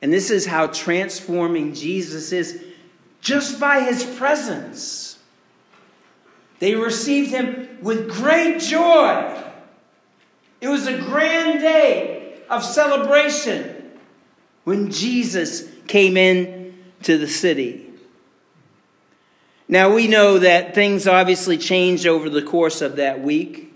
And 0.04 0.12
this 0.12 0.30
is 0.30 0.46
how 0.46 0.68
transforming 0.68 1.74
Jesus 1.74 2.34
is 2.34 2.62
just 3.22 3.58
by 3.58 3.80
his 3.80 4.04
presence. 4.04 5.18
They 6.60 6.76
received 6.76 7.30
him 7.32 7.78
with 7.82 8.12
great 8.12 8.60
joy. 8.60 9.34
It 10.60 10.68
was 10.68 10.88
a 10.88 10.98
grand 10.98 11.62
day 11.62 12.42
of 12.50 12.66
celebration 12.66 13.92
when 14.66 14.92
Jesus 14.92 15.70
came 15.88 16.18
in 16.18 16.78
to 17.04 17.18
the 17.18 17.28
city. 17.28 17.90
Now 19.70 19.96
we 19.96 20.10
know 20.10 20.38
that 20.38 20.76
things 20.76 21.08
obviously 21.08 21.58
changed 21.58 22.06
over 22.06 22.30
the 22.30 22.42
course 22.42 22.82
of 22.82 22.98
that 22.98 23.22
week. 23.22 23.73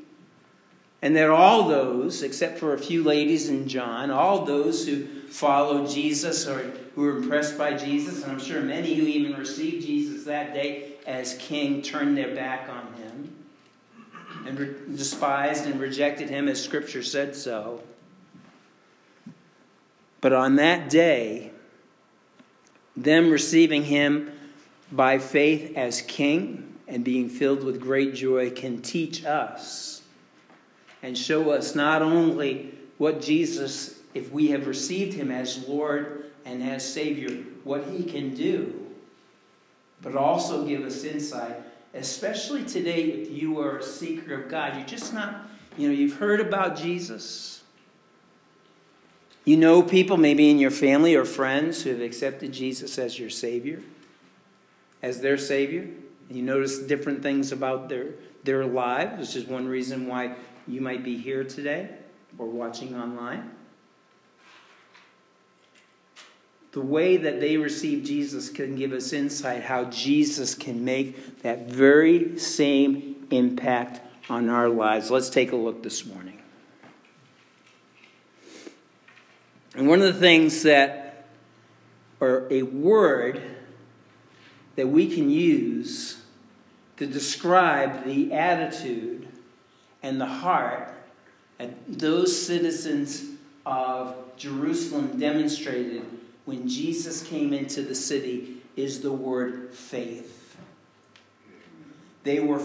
And 1.02 1.16
that 1.16 1.30
all 1.30 1.68
those, 1.68 2.24
except 2.24 2.58
for 2.58 2.74
a 2.74 2.78
few 2.78 3.04
ladies 3.04 3.50
and 3.50 3.68
John, 3.68 4.10
all 4.10 4.46
those 4.46 4.88
who 4.88 5.06
followed 5.28 5.90
Jesus 5.90 6.48
or 6.48 6.60
who 6.96 7.02
were 7.02 7.18
impressed 7.18 7.58
by 7.58 7.78
Jesus, 7.78 8.24
and 8.24 8.32
I'm 8.32 8.40
sure 8.40 8.62
many 8.62 8.96
who 8.96 9.06
even 9.06 9.36
received 9.38 9.86
Jesus 9.86 10.24
that 10.26 10.54
day 10.54 10.94
as 11.06 11.36
king, 11.36 11.82
turned 11.82 12.18
their 12.18 12.36
back 12.36 12.68
on 12.70 12.94
him 12.94 13.36
and 14.46 14.60
re- 14.60 14.76
despised 14.96 15.66
and 15.66 15.80
rejected 15.80 16.30
him 16.30 16.48
as 16.48 16.62
Scripture 16.62 17.04
said 17.04 17.36
so. 17.36 17.82
But 20.20 20.34
on 20.34 20.56
that 20.58 20.90
day, 20.90 21.52
them 22.96 23.30
receiving 23.30 23.84
him 23.84 24.32
by 24.92 25.20
faith 25.20 25.78
as 25.78 26.02
king 26.02 26.76
and 26.88 27.04
being 27.04 27.30
filled 27.30 27.64
with 27.64 27.80
great 27.80 28.16
joy 28.16 28.50
can 28.50 28.82
teach 28.82 29.24
us 29.26 30.02
and 31.04 31.18
show 31.18 31.52
us 31.52 31.76
not 31.76 32.02
only 32.02 32.74
what 32.98 33.22
Jesus, 33.22 34.00
if 34.14 34.32
we 34.32 34.50
have 34.50 34.68
received 34.68 35.14
him 35.14 35.32
as 35.32 35.68
Lord 35.68 36.32
and 36.46 36.64
as 36.64 36.92
Savior, 36.92 37.44
what 37.64 37.84
he 37.86 38.04
can 38.04 38.34
do, 38.34 38.88
but 40.02 40.16
also 40.16 40.66
give 40.66 40.84
us 40.84 41.04
insight, 41.04 41.56
especially 41.94 42.64
today 42.64 43.04
if 43.04 43.32
you 43.32 43.60
are 43.60 43.78
a 43.78 43.84
seeker 43.84 44.42
of 44.42 44.50
God. 44.50 44.76
You're 44.76 44.86
just 44.86 45.14
not, 45.14 45.48
you 45.78 45.88
know, 45.88 45.94
you've 45.94 46.18
heard 46.18 46.40
about 46.40 46.76
Jesus. 46.76 47.64
You 49.46 49.58
know 49.58 49.82
people, 49.82 50.18
maybe 50.18 50.50
in 50.50 50.60
your 50.60 50.72
family 50.72 51.16
or 51.16 51.26
friends, 51.26 51.84
who 51.84 51.92
have 51.92 52.02
accepted 52.02 52.52
Jesus 52.52 52.98
as 52.98 53.18
your 53.18 53.30
Savior, 53.30 53.82
as 55.02 55.22
their 55.22 55.38
Savior. 55.38 55.88
You 56.30 56.42
notice 56.42 56.80
different 56.80 57.24
things 57.24 57.52
about 57.52 57.88
their, 57.88 58.16
their 58.44 58.66
lives, 58.66 59.20
which 59.20 59.36
is 59.38 59.50
one 59.50 59.68
reason 59.68 60.08
why 60.08 60.36
you 60.68 60.82
might 60.82 61.04
be 61.04 61.18
here 61.18 61.44
today 61.44 61.90
or 62.38 62.48
watching 62.48 62.96
online. 62.96 63.52
The 66.74 66.82
way 66.82 67.18
that 67.18 67.40
they 67.40 67.58
receive 67.58 68.04
Jesus 68.04 68.50
can 68.50 68.76
give 68.76 68.92
us 68.92 69.14
insight 69.14 69.64
how 69.64 69.86
Jesus 69.86 70.54
can 70.54 70.84
make 70.86 71.42
that 71.42 71.68
very 71.68 72.38
same 72.38 73.28
impact 73.32 74.02
on 74.30 74.50
our 74.50 74.70
lives. 74.70 75.10
Let's 75.10 75.30
take 75.30 75.54
a 75.54 75.56
look 75.56 75.82
this 75.82 76.06
morning. 76.06 76.42
And 79.76 79.88
one 79.88 80.02
of 80.02 80.14
the 80.14 80.20
things 80.20 80.64
that, 80.64 81.28
or 82.20 82.48
a 82.52 82.64
word 82.64 83.42
that 84.76 84.88
we 84.88 85.08
can 85.14 85.30
use 85.30 86.22
to 86.98 87.06
describe 87.06 88.06
the 88.06 88.34
attitude 88.34 89.27
and 90.04 90.20
the 90.20 90.26
heart 90.26 90.94
that 91.58 91.72
those 91.88 92.46
citizens 92.46 93.24
of 93.66 94.16
Jerusalem 94.38 95.20
demonstrated 95.20 96.04
when 96.46 96.68
Jesus 96.68 97.24
came 97.24 97.54
into 97.54 97.82
the 97.82 97.96
city 97.96 98.58
is 98.76 99.02
the 99.02 99.12
word 99.12 99.74
faith. 99.74 100.56
They 102.24 102.40
were, 102.40 102.62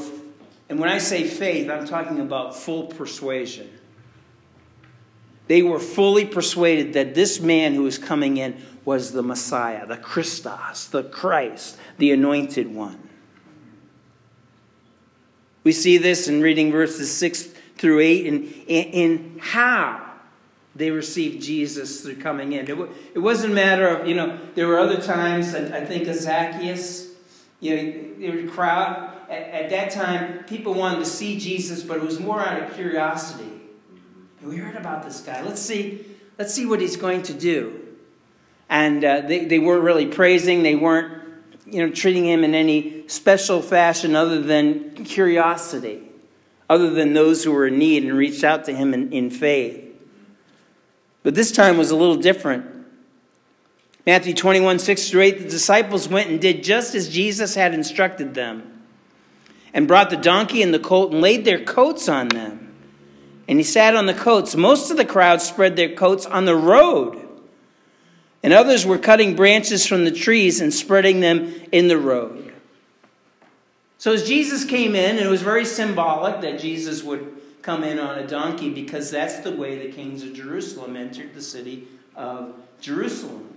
and 0.69 0.79
when 0.79 0.89
I 0.89 0.99
say 0.99 1.25
faith, 1.25 1.71
I'm 1.71 1.87
talking 1.87 2.21
about 2.21 2.57
full 2.57 2.87
persuasion. 2.87 3.71
They 5.49 5.63
were 5.63 5.81
fully 5.81 6.25
persuaded 6.25 6.93
that 6.95 7.15
this 7.15 7.41
man 7.41 7.75
who 7.75 7.83
was 7.83 7.99
coming 7.99 8.37
in 8.37 8.63
was 8.85 9.13
the 9.13 9.23
Messiah, 9.23 9.87
the 9.87 9.97
Christos, 9.97 10.87
the 10.87 11.05
Christ, 11.05 11.77
the 11.99 12.13
anointed 12.13 12.75
one. 12.75 13.09
We 15.65 15.73
see 15.73 15.99
this 15.99 16.29
in 16.29 16.43
reading 16.43 16.73
verses 16.73 17.11
6 17.13 17.49
through 17.77 18.01
8 18.01 18.27
in, 18.27 18.43
in, 18.67 19.39
how 19.41 20.11
they 20.75 20.91
received 20.91 21.43
Jesus 21.43 22.01
through 22.01 22.17
coming 22.17 22.53
in. 22.53 22.69
It, 22.69 22.91
it 23.15 23.19
wasn't 23.19 23.53
a 23.53 23.55
matter 23.55 23.87
of, 23.87 24.09
you 24.09 24.15
know, 24.15 24.39
there 24.55 24.67
were 24.67 24.79
other 24.79 25.01
times, 25.01 25.55
I 25.55 25.85
think 25.85 26.09
of 26.09 26.17
Zacchaeus, 26.17 27.11
you 27.61 27.77
know, 27.77 28.05
there 28.19 28.33
was 28.33 28.51
a 28.51 28.53
crowd. 28.53 29.13
At, 29.31 29.43
at 29.43 29.71
that 29.71 29.91
time, 29.91 30.45
people 30.45 30.75
wanted 30.75 30.99
to 30.99 31.07
see 31.07 31.39
Jesus, 31.39 31.83
but 31.83 31.99
it 31.99 32.03
was 32.03 32.19
more 32.19 32.41
out 32.41 32.63
of 32.63 32.75
curiosity. 32.75 33.51
We 34.43 34.57
heard 34.57 34.77
about 34.77 35.05
this 35.05 35.21
guy. 35.21 35.43
Let's 35.43 35.61
see, 35.61 36.05
let's 36.39 36.53
see 36.53 36.67
what 36.67 36.81
he's 36.81 36.97
going 36.97 37.23
to 37.23 37.35
do. 37.35 37.81
And 38.69 39.05
uh, 39.05 39.21
they, 39.21 39.45
they 39.45 39.59
weren't 39.61 39.85
really 39.85 40.07
praising, 40.07 40.63
they 40.63 40.75
weren't 40.75 41.23
you 41.67 41.87
know, 41.87 41.93
treating 41.93 42.27
him 42.27 42.43
in 42.43 42.55
any 42.55 43.02
special 43.13 43.63
fashion 43.63 44.15
other 44.17 44.41
than 44.41 45.05
curiosity, 45.05 46.03
other 46.69 46.91
than 46.91 47.13
those 47.13 47.45
who 47.45 47.53
were 47.53 47.67
in 47.67 47.79
need 47.79 48.05
and 48.05 48.17
reached 48.17 48.45
out 48.45 48.65
to 48.65 48.75
him 48.75 48.95
in, 48.95 49.13
in 49.13 49.31
faith. 49.31 49.89
But 51.23 51.35
this 51.35 51.53
time 51.53 51.79
was 51.79 51.91
a 51.91 51.97
little 51.97 52.17
different. 52.17 52.67
Matthew 54.07 54.35
21, 54.35 54.79
6 54.81 55.11
through 55.11 55.21
8, 55.21 55.39
the 55.39 55.49
disciples 55.49 56.09
went 56.09 56.31
and 56.31 56.41
did 56.41 56.65
just 56.65 56.95
as 56.95 57.09
Jesus 57.09 57.55
had 57.55 57.75
instructed 57.75 58.35
them, 58.35 58.83
and 59.73 59.87
brought 59.87 60.11
the 60.11 60.17
donkey 60.17 60.63
and 60.63 60.75
the 60.75 60.79
colt 60.79 61.13
and 61.13 61.21
laid 61.21 61.45
their 61.45 61.63
coats 61.65 62.09
on 62.09 62.29
them. 62.29 62.75
And 63.49 63.59
he 63.59 63.65
sat 63.65 63.95
on 63.95 64.07
the 64.07 64.15
coats. 64.15 64.57
Most 64.57 64.91
of 64.91 64.97
the 64.97 65.05
crowd 65.05 65.41
spread 65.41 65.77
their 65.77 65.95
coats 65.95 66.27
on 66.27 66.45
the 66.45 66.57
road 66.57 67.23
and 68.43 68.53
others 68.53 68.85
were 68.85 68.99
cutting 68.99 69.37
branches 69.37 69.87
from 69.87 70.05
the 70.05 70.11
trees 70.11 70.61
and 70.61 70.75
spreading 70.75 71.21
them 71.21 71.55
in 71.71 71.89
the 71.89 71.99
road. 71.99 72.52
So 74.03 74.13
as 74.13 74.27
Jesus 74.27 74.65
came 74.65 74.97
in, 74.97 75.17
it 75.17 75.29
was 75.29 75.43
very 75.43 75.65
symbolic 75.65 76.41
that 76.41 76.59
Jesus 76.59 77.05
would 77.05 77.41
come 77.63 77.85
in 77.85 78.01
on 78.01 78.19
a 78.19 78.27
donkey 78.27 78.69
because 78.69 79.13
that's 79.13 79.39
the 79.39 79.53
way 79.53 79.79
the 79.79 79.93
kings 79.93 80.25
of 80.25 80.33
Jerusalem 80.35 80.97
entered 80.97 81.35
the 81.35 81.41
city 81.41 81.87
of 82.17 82.53
Jerusalem. 82.81 83.57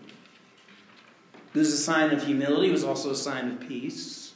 It 1.52 1.58
was 1.58 1.74
a 1.74 1.78
sign 1.80 2.12
of 2.12 2.24
humility, 2.24 2.68
it 2.68 2.74
was 2.74 2.84
also 2.84 3.10
a 3.10 3.16
sign 3.16 3.54
of 3.54 3.68
peace. 3.68 4.36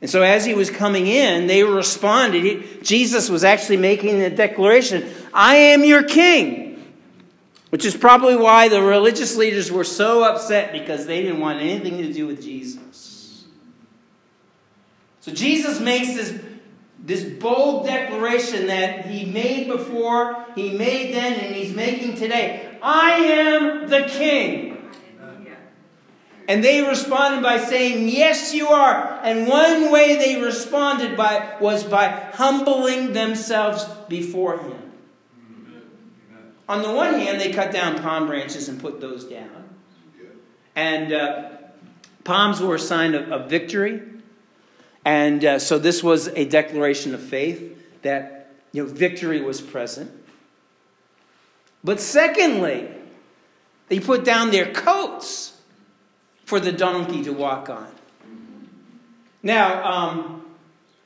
And 0.00 0.08
so 0.08 0.22
as 0.22 0.44
he 0.44 0.54
was 0.54 0.70
coming 0.70 1.08
in, 1.08 1.48
they 1.48 1.64
responded. 1.64 2.44
He, 2.44 2.80
Jesus 2.82 3.28
was 3.28 3.42
actually 3.42 3.78
making 3.78 4.20
the 4.20 4.30
declaration 4.30 5.12
I 5.34 5.56
am 5.56 5.82
your 5.82 6.04
king. 6.04 6.94
Which 7.70 7.84
is 7.84 7.96
probably 7.96 8.36
why 8.36 8.68
the 8.68 8.80
religious 8.80 9.36
leaders 9.36 9.72
were 9.72 9.82
so 9.82 10.22
upset 10.22 10.70
because 10.70 11.06
they 11.06 11.20
didn't 11.20 11.40
want 11.40 11.60
anything 11.60 11.98
to 11.98 12.12
do 12.12 12.28
with 12.28 12.40
Jesus. 12.40 12.79
So 15.20 15.32
Jesus 15.32 15.80
makes 15.80 16.14
this, 16.14 16.40
this 16.98 17.24
bold 17.24 17.86
declaration 17.86 18.66
that 18.68 19.06
he 19.06 19.30
made 19.30 19.68
before, 19.68 20.46
he 20.54 20.76
made 20.76 21.14
then, 21.14 21.34
and 21.34 21.54
he's 21.54 21.74
making 21.74 22.16
today. 22.16 22.78
I 22.82 23.10
am 23.12 23.88
the 23.88 24.06
king. 24.08 24.70
And 26.48 26.64
they 26.64 26.82
responded 26.82 27.44
by 27.44 27.58
saying, 27.58 28.08
Yes, 28.08 28.52
you 28.52 28.70
are. 28.70 29.20
And 29.22 29.46
one 29.46 29.92
way 29.92 30.16
they 30.16 30.40
responded 30.40 31.16
by 31.16 31.56
was 31.60 31.84
by 31.84 32.08
humbling 32.08 33.12
themselves 33.12 33.84
before 34.08 34.58
him. 34.58 34.90
On 36.68 36.82
the 36.82 36.90
one 36.90 37.14
hand, 37.14 37.40
they 37.40 37.52
cut 37.52 37.72
down 37.72 38.02
palm 38.02 38.26
branches 38.26 38.68
and 38.68 38.80
put 38.80 39.00
those 39.00 39.26
down. 39.26 39.68
And 40.74 41.12
uh, 41.12 41.50
palms 42.24 42.60
were 42.60 42.74
a 42.74 42.80
sign 42.80 43.14
of, 43.14 43.30
of 43.30 43.48
victory. 43.48 44.02
And 45.04 45.44
uh, 45.44 45.58
so 45.58 45.78
this 45.78 46.02
was 46.02 46.28
a 46.28 46.44
declaration 46.44 47.14
of 47.14 47.22
faith 47.22 48.02
that 48.02 48.52
you 48.72 48.84
know, 48.84 48.92
victory 48.92 49.40
was 49.40 49.60
present. 49.60 50.10
But 51.82 52.00
secondly, 52.00 52.88
they 53.88 54.00
put 54.00 54.24
down 54.24 54.50
their 54.50 54.72
coats 54.72 55.56
for 56.44 56.60
the 56.60 56.72
donkey 56.72 57.22
to 57.24 57.32
walk 57.32 57.70
on. 57.70 57.88
Now, 59.42 59.84
um, 59.84 60.44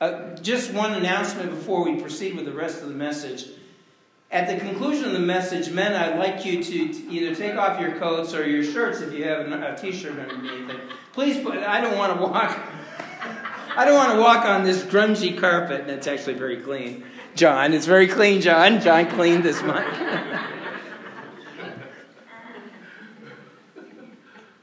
uh, 0.01 0.35
just 0.37 0.73
one 0.73 0.93
announcement 0.93 1.51
before 1.51 1.85
we 1.85 1.99
proceed 2.01 2.35
with 2.35 2.45
the 2.45 2.51
rest 2.51 2.81
of 2.81 2.89
the 2.89 2.95
message. 2.95 3.47
At 4.29 4.49
the 4.49 4.57
conclusion 4.57 5.05
of 5.05 5.13
the 5.13 5.19
message, 5.19 5.71
men, 5.71 5.93
I'd 5.93 6.19
like 6.19 6.45
you 6.45 6.61
to 6.61 6.75
either 7.09 7.33
take 7.33 7.55
off 7.55 7.79
your 7.79 7.97
coats 7.97 8.33
or 8.33 8.45
your 8.45 8.63
shirts 8.63 8.99
if 8.99 9.13
you 9.13 9.23
have 9.23 9.49
a 9.49 9.77
t-shirt 9.79 10.19
underneath 10.19 10.69
it. 10.69 10.81
Please 11.13 11.41
put. 11.41 11.57
I 11.57 11.79
don't 11.79 11.97
want 11.97 12.17
to 12.17 12.21
walk. 12.21 12.59
I 13.77 13.83
don't 13.83 13.95
want 13.95 14.13
to 14.13 14.19
walk 14.19 14.45
on 14.45 14.63
this 14.63 14.83
grungy 14.83 15.37
carpet, 15.37 15.81
and 15.81 15.89
it's 15.89 16.07
actually 16.07 16.35
very 16.35 16.57
clean. 16.57 17.03
John, 17.35 17.73
it's 17.73 17.85
very 17.85 18.07
clean, 18.07 18.39
John. 18.41 18.79
John 18.79 19.07
cleaned 19.09 19.43
this 19.43 19.61
mic. 19.61 19.85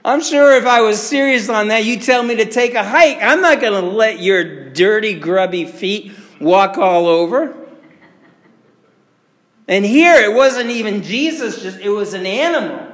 I'm 0.05 0.22
sure 0.22 0.57
if 0.57 0.66
I 0.66 0.81
was 0.81 1.01
serious 1.01 1.48
on 1.48 1.68
that, 1.68 1.85
you'd 1.85 2.03
tell 2.03 2.22
me 2.22 2.37
to 2.37 2.46
take 2.46 2.75
a 2.75 2.83
hike. 2.83 3.18
I'm 3.20 3.40
not 3.40 3.61
going 3.61 3.81
to 3.81 3.88
let 3.88 4.20
your 4.20 4.70
dirty, 4.70 5.14
grubby 5.14 5.64
feet 5.64 6.12
walk 6.40 6.79
all 6.79 7.07
over. 7.07 7.55
And 9.68 9.85
here 9.85 10.14
it 10.14 10.35
wasn't 10.35 10.70
even 10.70 11.03
Jesus, 11.03 11.62
just 11.62 11.79
it 11.79 11.90
was 11.90 12.14
an 12.14 12.27
animal. 12.27 12.91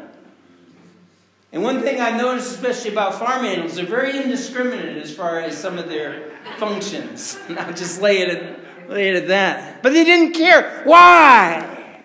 And 1.53 1.63
one 1.63 1.81
thing 1.81 2.01
I've 2.01 2.21
noticed, 2.21 2.51
especially 2.51 2.93
about 2.93 3.15
farm 3.15 3.45
animals, 3.45 3.77
they're 3.77 3.87
very 3.87 4.17
indiscriminate 4.23 4.99
as 4.99 5.15
far 5.15 5.41
as 5.41 5.57
some 5.57 5.79
of 5.79 5.89
their 5.89 6.33
functions. 6.59 7.39
I'll 7.59 7.73
just 7.73 8.03
lay 8.03 8.19
it 8.19 8.59
Look 8.89 8.99
at 8.99 9.29
that. 9.29 9.83
But 9.83 9.93
they 9.93 10.03
didn't 10.03 10.33
care. 10.33 10.83
Why? 10.85 12.01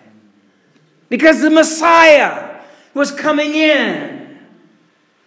Because 1.08 1.40
the 1.40 1.50
Messiah 1.50 2.60
was 2.92 3.10
coming 3.10 3.54
in. 3.54 4.38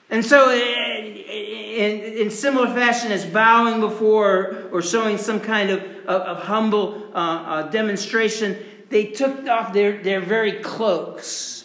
And 0.09 0.23
so, 0.23 0.51
in, 0.53 1.99
in 1.99 2.29
similar 2.29 2.67
fashion 2.67 3.11
as 3.11 3.25
bowing 3.25 3.79
before 3.81 4.69
or 4.71 4.81
showing 4.83 5.17
some 5.17 5.39
kind 5.39 5.71
of, 5.71 5.81
of, 6.05 6.21
of 6.21 6.43
humble 6.43 7.09
uh, 7.13 7.17
uh, 7.17 7.61
demonstration, 7.69 8.57
they 8.89 9.05
took 9.05 9.47
off 9.47 9.73
their, 9.73 10.01
their 10.01 10.21
very 10.21 10.59
cloaks 10.61 11.56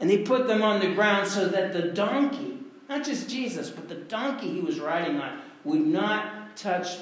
and 0.00 0.10
he 0.10 0.18
put 0.18 0.46
them 0.46 0.62
on 0.62 0.80
the 0.80 0.94
ground 0.94 1.28
so 1.28 1.48
that 1.48 1.72
the 1.72 1.82
donkey, 1.82 2.58
not 2.88 3.04
just 3.04 3.28
Jesus, 3.28 3.70
but 3.70 3.88
the 3.88 3.94
donkey 3.94 4.48
he 4.48 4.60
was 4.60 4.78
riding 4.78 5.20
on, 5.20 5.40
would 5.64 5.86
not 5.86 6.56
touch 6.56 6.98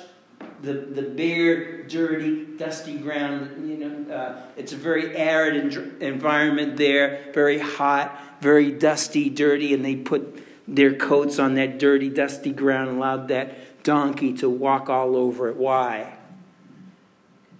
the, 0.62 0.72
the 0.72 1.02
bare, 1.02 1.82
dirty, 1.84 2.44
dusty 2.56 2.96
ground. 2.98 3.68
You 3.68 3.76
know, 3.76 4.14
uh, 4.14 4.40
it's 4.56 4.72
a 4.72 4.76
very 4.76 5.16
arid 5.16 5.74
environment 6.00 6.76
there, 6.76 7.30
very 7.32 7.58
hot, 7.58 8.18
very 8.40 8.70
dusty, 8.72 9.28
dirty, 9.30 9.74
and 9.74 9.84
they 9.84 9.96
put 9.96 10.42
their 10.66 10.94
coats 10.94 11.38
on 11.38 11.54
that 11.54 11.78
dirty, 11.78 12.08
dusty 12.08 12.52
ground 12.52 12.96
allowed 12.96 13.28
that 13.28 13.82
donkey 13.82 14.32
to 14.34 14.48
walk 14.48 14.88
all 14.88 15.16
over 15.16 15.48
it. 15.48 15.56
Why? 15.56 16.16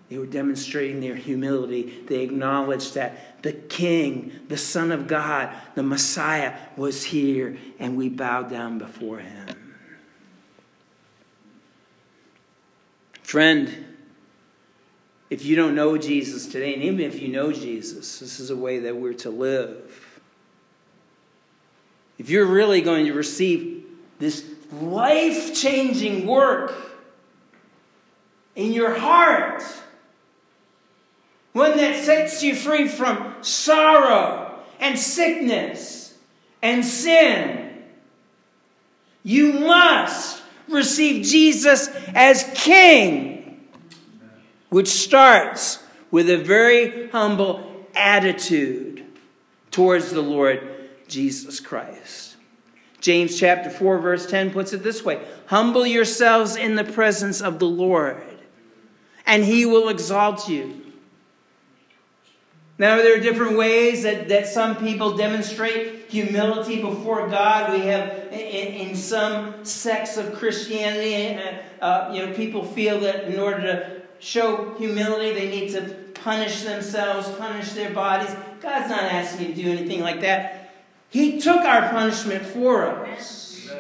They 0.09 0.19
were 0.19 0.27
demonstrating 0.27 1.01
their 1.01 1.17
humility. 1.17 2.05
They 2.07 2.21
acknowledged 2.21 2.95
that 2.95 3.43
the 3.43 3.53
King, 3.53 4.33
the 4.49 4.57
Son 4.57 4.93
of 4.93 5.09
God, 5.09 5.53
the 5.75 5.83
Messiah 5.83 6.55
was 6.77 7.05
here, 7.05 7.59
and 7.79 7.97
we 7.97 8.09
bowed 8.09 8.49
down 8.49 8.79
before 8.79 9.19
him. 9.19 9.75
Friend, 13.23 13.85
if 15.29 15.45
you 15.45 15.57
don't 15.57 15.75
know 15.75 15.99
Jesus 15.99 16.47
today, 16.47 16.75
and 16.75 16.83
even 16.85 17.01
if 17.01 17.21
you 17.21 17.27
know 17.27 17.51
Jesus, 17.51 18.21
this 18.21 18.39
is 18.39 18.51
a 18.51 18.57
way 18.57 18.79
that 18.79 18.97
we're 18.97 19.15
to 19.15 19.31
live. 19.31 20.21
If 22.19 22.31
you're 22.31 22.47
really 22.47 22.81
going 22.81 23.07
to 23.07 23.13
receive 23.13 23.85
this 24.21 24.45
life 24.73 25.53
changing 25.55 26.27
work 26.27 26.73
in 28.55 28.73
your 28.73 28.95
heart, 28.95 29.65
one 31.57 31.75
that 31.79 32.05
sets 32.05 32.43
you 32.43 32.55
free 32.55 32.87
from 32.87 33.35
sorrow 33.41 34.61
and 34.79 34.99
sickness 34.99 36.15
and 36.61 36.85
sin, 36.85 37.83
you 39.23 39.55
must 39.55 40.43
receive 40.69 41.25
Jesus 41.25 41.89
as 42.15 42.51
King, 42.55 43.67
which 44.69 44.89
starts 44.89 45.83
with 46.11 46.29
a 46.29 46.37
very 46.37 47.09
humble 47.09 47.87
attitude 47.95 49.07
towards 49.71 50.11
the 50.11 50.21
Lord 50.21 50.61
Jesus 51.09 51.59
Christ. 51.59 52.37
James 53.01 53.41
chapter 53.41 53.71
4 53.71 53.99
verse 53.99 54.27
10 54.27 54.51
puts 54.51 54.75
it 54.75 54.83
this 54.83 55.03
way, 55.03 55.25
humble 55.47 55.87
yourselves 55.87 56.55
in 56.55 56.75
the 56.75 56.85
presence 56.85 57.41
of 57.41 57.61
the 57.61 57.67
Lord, 57.67 58.23
and 59.25 59.43
he 59.43 59.65
will 59.65 59.89
exalt 59.89 60.51
you. 60.51 60.83
Now, 62.79 62.97
there 62.97 63.17
are 63.17 63.21
different 63.21 63.57
ways 63.57 64.03
that, 64.03 64.29
that 64.29 64.47
some 64.47 64.77
people 64.77 65.17
demonstrate 65.17 66.11
humility 66.11 66.83
before 66.83 67.27
God. 67.29 67.73
We 67.73 67.87
have, 67.87 68.11
in, 68.33 68.89
in 68.89 68.97
some 68.97 69.65
sects 69.65 70.19
of 70.19 70.35
Christianity, 70.35 71.41
uh, 71.41 71.85
uh, 71.85 72.13
you 72.13 72.27
know, 72.27 72.35
people 72.35 72.63
feel 72.65 73.01
that 73.01 73.25
in 73.25 73.41
order 73.41 73.63
to 73.63 74.03
show 74.19 74.75
humility, 74.75 75.33
they 75.33 75.49
need 75.49 75.73
to 75.73 75.83
punish 76.23 76.65
themselves, 76.65 77.31
punish 77.37 77.73
their 77.73 77.91
bodies. 77.91 78.35
God's 78.61 78.91
not 78.91 79.05
asking 79.05 79.49
you 79.49 79.55
to 79.55 79.63
do 79.63 79.71
anything 79.71 80.01
like 80.03 80.21
that. 80.21 80.75
He 81.09 81.41
took 81.41 81.63
our 81.65 81.89
punishment 81.89 82.45
for 82.45 83.07
us. 83.07 83.71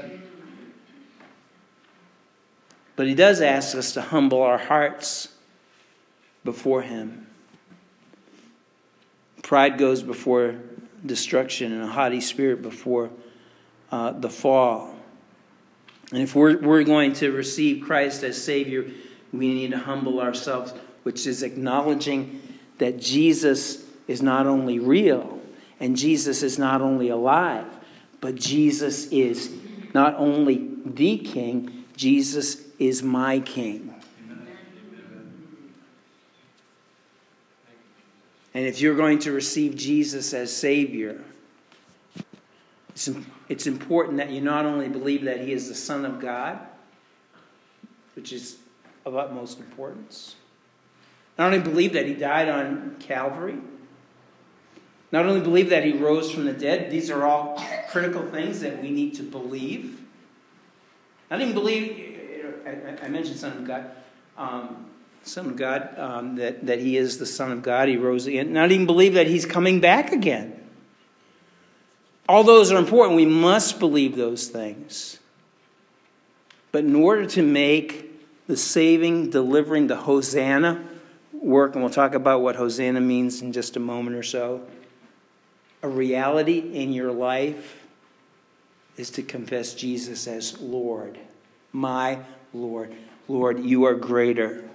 But 2.94 3.06
He 3.06 3.14
does 3.14 3.42
ask 3.42 3.76
us 3.76 3.92
to 3.92 4.00
humble 4.00 4.42
our 4.42 4.56
hearts 4.56 5.28
before 6.44 6.80
Him. 6.80 7.25
Pride 9.46 9.78
goes 9.78 10.02
before 10.02 10.56
destruction, 11.04 11.72
and 11.72 11.85
a 11.85 11.87
haughty 11.87 12.20
spirit 12.20 12.62
before 12.62 13.11
uh, 13.92 14.11
the 14.11 14.28
fall. 14.28 14.92
And 16.11 16.20
if 16.20 16.35
we're, 16.35 16.59
we're 16.59 16.82
going 16.82 17.12
to 17.12 17.30
receive 17.30 17.85
Christ 17.85 18.24
as 18.24 18.42
Savior, 18.42 18.90
we 19.32 19.54
need 19.54 19.70
to 19.70 19.78
humble 19.78 20.20
ourselves, 20.20 20.74
which 21.04 21.28
is 21.28 21.44
acknowledging 21.44 22.42
that 22.78 22.98
Jesus 22.98 23.85
is 24.09 24.20
not 24.20 24.48
only 24.48 24.80
real, 24.80 25.40
and 25.78 25.96
Jesus 25.96 26.42
is 26.42 26.59
not 26.59 26.82
only 26.82 27.09
alive, 27.09 27.72
but 28.20 28.35
Jesus 28.35 29.06
is 29.12 29.54
not 29.94 30.16
only 30.16 30.70
the 30.85 31.18
King, 31.18 31.85
Jesus 31.96 32.62
is 32.80 33.00
my 33.00 33.38
King. 33.38 33.94
And 38.57 38.64
if 38.64 38.81
you're 38.81 38.97
going 38.97 39.19
to 39.19 39.33
receive 39.33 39.77
Jesus 39.77 40.33
as 40.33 40.51
Savior, 40.51 41.21
it's, 43.51 43.66
important 43.66 44.16
that 44.16 44.31
you 44.31 44.40
not 44.40 44.64
only 44.64 44.88
believe 44.88 45.25
that 45.25 45.42
He 45.42 45.53
is 45.53 45.69
the 45.69 45.75
Son 45.75 46.07
of 46.07 46.21
God, 46.21 46.59
which 48.14 48.33
is 48.33 48.57
of 49.05 49.14
utmost 49.14 49.59
importance, 49.59 50.37
not 51.37 51.53
only 51.53 51.59
believe 51.59 51.92
that 51.92 52.07
He 52.07 52.14
died 52.14 52.49
on 52.49 52.97
Calvary, 52.99 53.59
not 55.12 55.27
only 55.27 55.42
believe 55.42 55.69
that 55.69 55.85
he 55.85 55.92
rose 55.92 56.33
from 56.33 56.47
the 56.47 56.55
dead, 56.55 56.90
these 56.90 57.11
are 57.11 57.25
all 57.25 57.62
critical 57.90 58.27
things 58.31 58.61
that 58.61 58.81
we 58.81 58.90
need 58.90 59.14
to 59.16 59.23
believe. 59.23 60.01
Not 61.31 61.42
even 61.42 61.53
believe, 61.53 62.62
I, 63.03 63.09
mentioned 63.09 63.37
Son 63.37 63.53
of 63.59 63.66
God, 63.66 63.90
um, 64.38 64.87
Son 65.26 65.46
of 65.46 65.56
God, 65.56 65.98
um, 65.98 66.36
that, 66.36 66.66
that 66.66 66.78
he 66.78 66.96
is 66.96 67.18
the 67.18 67.26
Son 67.26 67.50
of 67.50 67.62
God, 67.62 67.88
he 67.88 67.96
rose 67.96 68.26
again. 68.26 68.52
Not 68.52 68.70
even 68.70 68.86
believe 68.86 69.14
that 69.14 69.26
he's 69.26 69.44
coming 69.44 69.80
back 69.80 70.12
again. 70.12 70.60
All 72.28 72.44
those 72.44 72.70
are 72.70 72.78
important. 72.78 73.16
We 73.16 73.26
must 73.26 73.78
believe 73.78 74.16
those 74.16 74.48
things. 74.48 75.18
But 76.70 76.84
in 76.84 76.94
order 76.94 77.26
to 77.26 77.42
make 77.42 78.46
the 78.46 78.56
saving, 78.56 79.30
delivering, 79.30 79.88
the 79.88 79.96
Hosanna 79.96 80.84
work, 81.32 81.74
and 81.74 81.82
we'll 81.82 81.92
talk 81.92 82.14
about 82.14 82.42
what 82.42 82.56
Hosanna 82.56 83.00
means 83.00 83.42
in 83.42 83.52
just 83.52 83.76
a 83.76 83.80
moment 83.80 84.16
or 84.16 84.22
so 84.22 84.66
a 85.82 85.88
reality 85.88 86.58
in 86.58 86.92
your 86.92 87.12
life 87.12 87.82
is 88.96 89.10
to 89.10 89.22
confess 89.22 89.74
Jesus 89.74 90.26
as 90.26 90.58
Lord, 90.60 91.18
my 91.72 92.18
Lord. 92.52 92.94
Lord, 93.28 93.64
you 93.64 93.84
are 93.84 93.94
greater. 93.94 94.68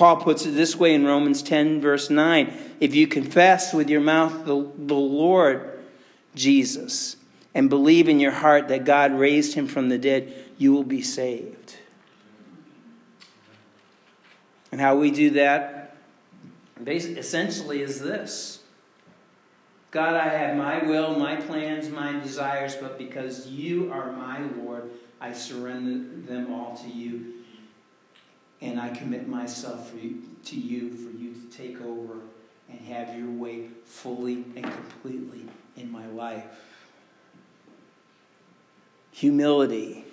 Paul 0.00 0.16
puts 0.16 0.46
it 0.46 0.52
this 0.52 0.76
way 0.76 0.94
in 0.94 1.04
Romans 1.04 1.42
10, 1.42 1.82
verse 1.82 2.08
9 2.08 2.50
If 2.80 2.94
you 2.94 3.06
confess 3.06 3.74
with 3.74 3.90
your 3.90 4.00
mouth 4.00 4.46
the, 4.46 4.66
the 4.78 4.94
Lord 4.94 5.78
Jesus 6.34 7.16
and 7.54 7.68
believe 7.68 8.08
in 8.08 8.18
your 8.18 8.30
heart 8.30 8.68
that 8.68 8.86
God 8.86 9.12
raised 9.12 9.52
him 9.52 9.66
from 9.66 9.90
the 9.90 9.98
dead, 9.98 10.32
you 10.56 10.72
will 10.72 10.84
be 10.84 11.02
saved. 11.02 11.76
And 14.72 14.80
how 14.80 14.96
we 14.96 15.10
do 15.10 15.28
that 15.32 15.98
essentially 16.86 17.82
is 17.82 18.00
this 18.00 18.60
God, 19.90 20.14
I 20.14 20.30
have 20.30 20.56
my 20.56 20.82
will, 20.82 21.18
my 21.18 21.36
plans, 21.36 21.90
my 21.90 22.18
desires, 22.20 22.74
but 22.74 22.96
because 22.96 23.48
you 23.48 23.92
are 23.92 24.12
my 24.12 24.40
Lord, 24.62 24.88
I 25.20 25.34
surrender 25.34 26.26
them 26.26 26.54
all 26.54 26.74
to 26.78 26.88
you. 26.88 27.39
And 28.62 28.78
I 28.78 28.90
commit 28.90 29.26
myself 29.26 29.92
you, 30.00 30.22
to 30.46 30.56
you 30.56 30.90
for 30.90 31.16
you 31.16 31.32
to 31.32 31.56
take 31.56 31.80
over 31.80 32.20
and 32.68 32.80
have 32.80 33.16
your 33.18 33.30
way 33.30 33.68
fully 33.84 34.44
and 34.54 34.62
completely 34.62 35.46
in 35.76 35.90
my 35.90 36.06
life. 36.06 36.44
Humility. 39.12 40.04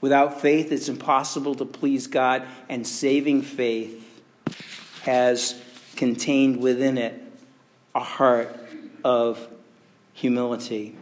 Without 0.00 0.40
faith, 0.40 0.70
it's 0.70 0.88
impossible 0.88 1.54
to 1.56 1.64
please 1.64 2.06
God, 2.06 2.44
and 2.68 2.86
saving 2.86 3.42
faith 3.42 4.04
has 5.02 5.60
contained 5.96 6.60
within 6.60 6.98
it 6.98 7.20
a 7.94 8.00
heart 8.00 8.54
of 9.02 9.48
humility. 10.12 10.96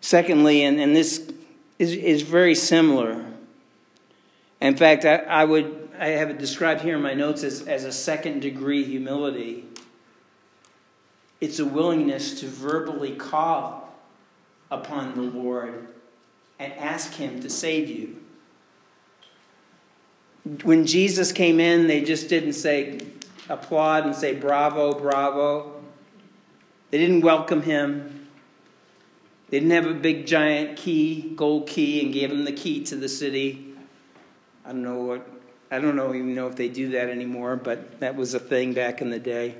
Secondly, 0.00 0.62
and, 0.62 0.78
and 0.78 0.94
this 0.94 1.30
is, 1.78 1.92
is 1.92 2.22
very 2.22 2.54
similar. 2.54 3.24
In 4.60 4.76
fact, 4.76 5.04
I, 5.04 5.16
I 5.16 5.44
would 5.44 5.88
I 5.98 6.08
have 6.08 6.30
it 6.30 6.38
described 6.38 6.82
here 6.82 6.96
in 6.96 7.02
my 7.02 7.14
notes 7.14 7.42
as, 7.42 7.66
as 7.66 7.84
a 7.84 7.92
second 7.92 8.40
degree 8.40 8.84
humility. 8.84 9.64
It's 11.40 11.58
a 11.58 11.64
willingness 11.64 12.40
to 12.40 12.46
verbally 12.46 13.16
call 13.16 13.94
upon 14.70 15.14
the 15.14 15.22
Lord 15.22 15.88
and 16.58 16.72
ask 16.74 17.14
Him 17.14 17.40
to 17.40 17.50
save 17.50 17.88
you. 17.88 18.16
when 20.62 20.86
Jesus 20.86 21.32
came 21.32 21.60
in, 21.60 21.86
they 21.88 22.02
just 22.02 22.28
didn't 22.28 22.54
say 22.54 23.00
applaud 23.48 24.04
and 24.04 24.14
say 24.14 24.34
bravo, 24.34 24.92
bravo. 24.92 25.82
They 26.90 26.98
didn't 26.98 27.20
welcome 27.20 27.62
him. 27.62 28.28
They 29.50 29.60
didn't 29.60 29.72
have 29.72 29.86
a 29.86 29.94
big 29.94 30.26
giant 30.26 30.76
key, 30.76 31.32
gold 31.34 31.66
key, 31.66 32.02
and 32.02 32.12
gave 32.12 32.30
him 32.30 32.44
the 32.44 32.52
key 32.52 32.84
to 32.84 32.96
the 32.96 33.08
city. 33.08 33.67
I 34.68 34.72
don't 34.72 34.82
know 34.82 34.98
what 34.98 35.26
I 35.70 35.78
don't 35.78 35.96
know 35.96 36.12
even 36.12 36.34
know 36.34 36.46
if 36.46 36.56
they 36.56 36.68
do 36.68 36.90
that 36.90 37.08
anymore, 37.08 37.56
but 37.56 38.00
that 38.00 38.16
was 38.16 38.34
a 38.34 38.38
thing 38.38 38.74
back 38.74 39.00
in 39.00 39.08
the 39.08 39.18
day. 39.18 39.54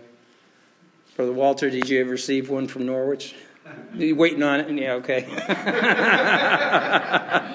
Brother 1.16 1.32
Walter, 1.32 1.70
did 1.70 1.88
you 1.88 2.02
ever 2.02 2.10
receive 2.10 2.50
one 2.50 2.68
from 2.68 2.84
Norwich? 2.84 3.34
You 3.94 4.16
waiting 4.16 4.42
on 4.42 4.60
it? 4.60 4.70
Yeah, 4.70 4.94
okay. 4.94 5.26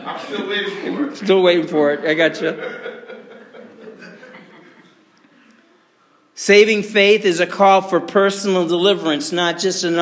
I'm 0.05 0.19
still 0.19 0.47
waiting 0.47 0.95
for 0.95 1.05
it. 1.05 1.17
Still 1.17 1.41
waiting 1.41 1.65
for 1.65 1.91
it. 1.91 2.05
I 2.05 2.13
got 2.13 2.39
you. 2.39 2.55
Saving 6.35 6.83
faith 6.83 7.25
is 7.25 7.39
a 7.39 7.47
call 7.47 7.81
for 7.81 7.99
personal 7.99 8.67
deliverance, 8.67 9.31
not 9.31 9.57
just 9.57 9.83
an 9.83 9.95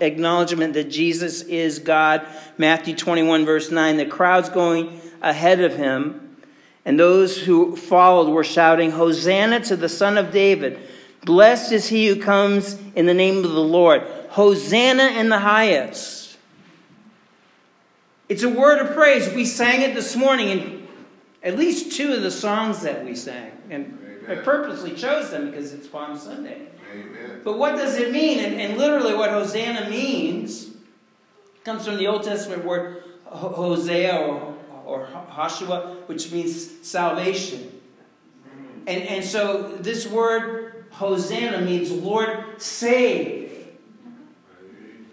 acknowledgement 0.00 0.74
that 0.74 0.90
Jesus 0.90 1.42
is 1.42 1.78
God. 1.78 2.26
Matthew 2.58 2.96
21, 2.96 3.44
verse 3.44 3.70
9. 3.70 3.96
The 3.96 4.06
crowd's 4.06 4.48
going 4.48 5.00
ahead 5.22 5.60
of 5.60 5.76
him, 5.76 6.23
and 6.84 6.98
those 6.98 7.38
who 7.38 7.76
followed 7.76 8.30
were 8.30 8.44
shouting, 8.44 8.90
Hosanna 8.90 9.60
to 9.60 9.76
the 9.76 9.88
Son 9.88 10.18
of 10.18 10.30
David. 10.30 10.78
Blessed 11.24 11.72
is 11.72 11.88
he 11.88 12.08
who 12.08 12.20
comes 12.20 12.78
in 12.94 13.06
the 13.06 13.14
name 13.14 13.38
of 13.38 13.50
the 13.50 13.60
Lord. 13.60 14.02
Hosanna 14.30 15.18
in 15.18 15.30
the 15.30 15.38
highest. 15.38 16.36
It's 18.28 18.42
a 18.42 18.48
word 18.48 18.78
of 18.80 18.94
praise. 18.94 19.32
We 19.32 19.44
sang 19.44 19.82
it 19.82 19.94
this 19.94 20.16
morning 20.16 20.48
in 20.50 20.88
at 21.42 21.58
least 21.58 21.96
two 21.96 22.12
of 22.12 22.22
the 22.22 22.30
songs 22.30 22.82
that 22.82 23.04
we 23.04 23.14
sang. 23.14 23.52
And 23.70 23.98
I 24.28 24.36
purposely 24.36 24.94
chose 24.94 25.30
them 25.30 25.50
because 25.50 25.72
it's 25.72 25.86
Palm 25.86 26.18
Sunday. 26.18 26.68
Amen. 26.92 27.40
But 27.44 27.58
what 27.58 27.76
does 27.76 27.96
it 27.96 28.12
mean? 28.12 28.38
And, 28.40 28.60
and 28.60 28.78
literally, 28.78 29.14
what 29.14 29.30
Hosanna 29.30 29.90
means 29.90 30.70
comes 31.64 31.86
from 31.86 31.96
the 31.96 32.06
Old 32.06 32.22
Testament 32.22 32.64
word 32.64 33.04
Hosea 33.26 34.16
or, 34.16 34.53
or 34.84 35.06
Hoshua, 35.30 36.06
which 36.06 36.30
means 36.32 36.70
salvation. 36.86 37.80
And, 38.86 39.02
and 39.02 39.24
so 39.24 39.76
this 39.76 40.06
word 40.06 40.86
Hosanna 40.90 41.60
means 41.62 41.90
Lord 41.90 42.44
save. 42.58 43.68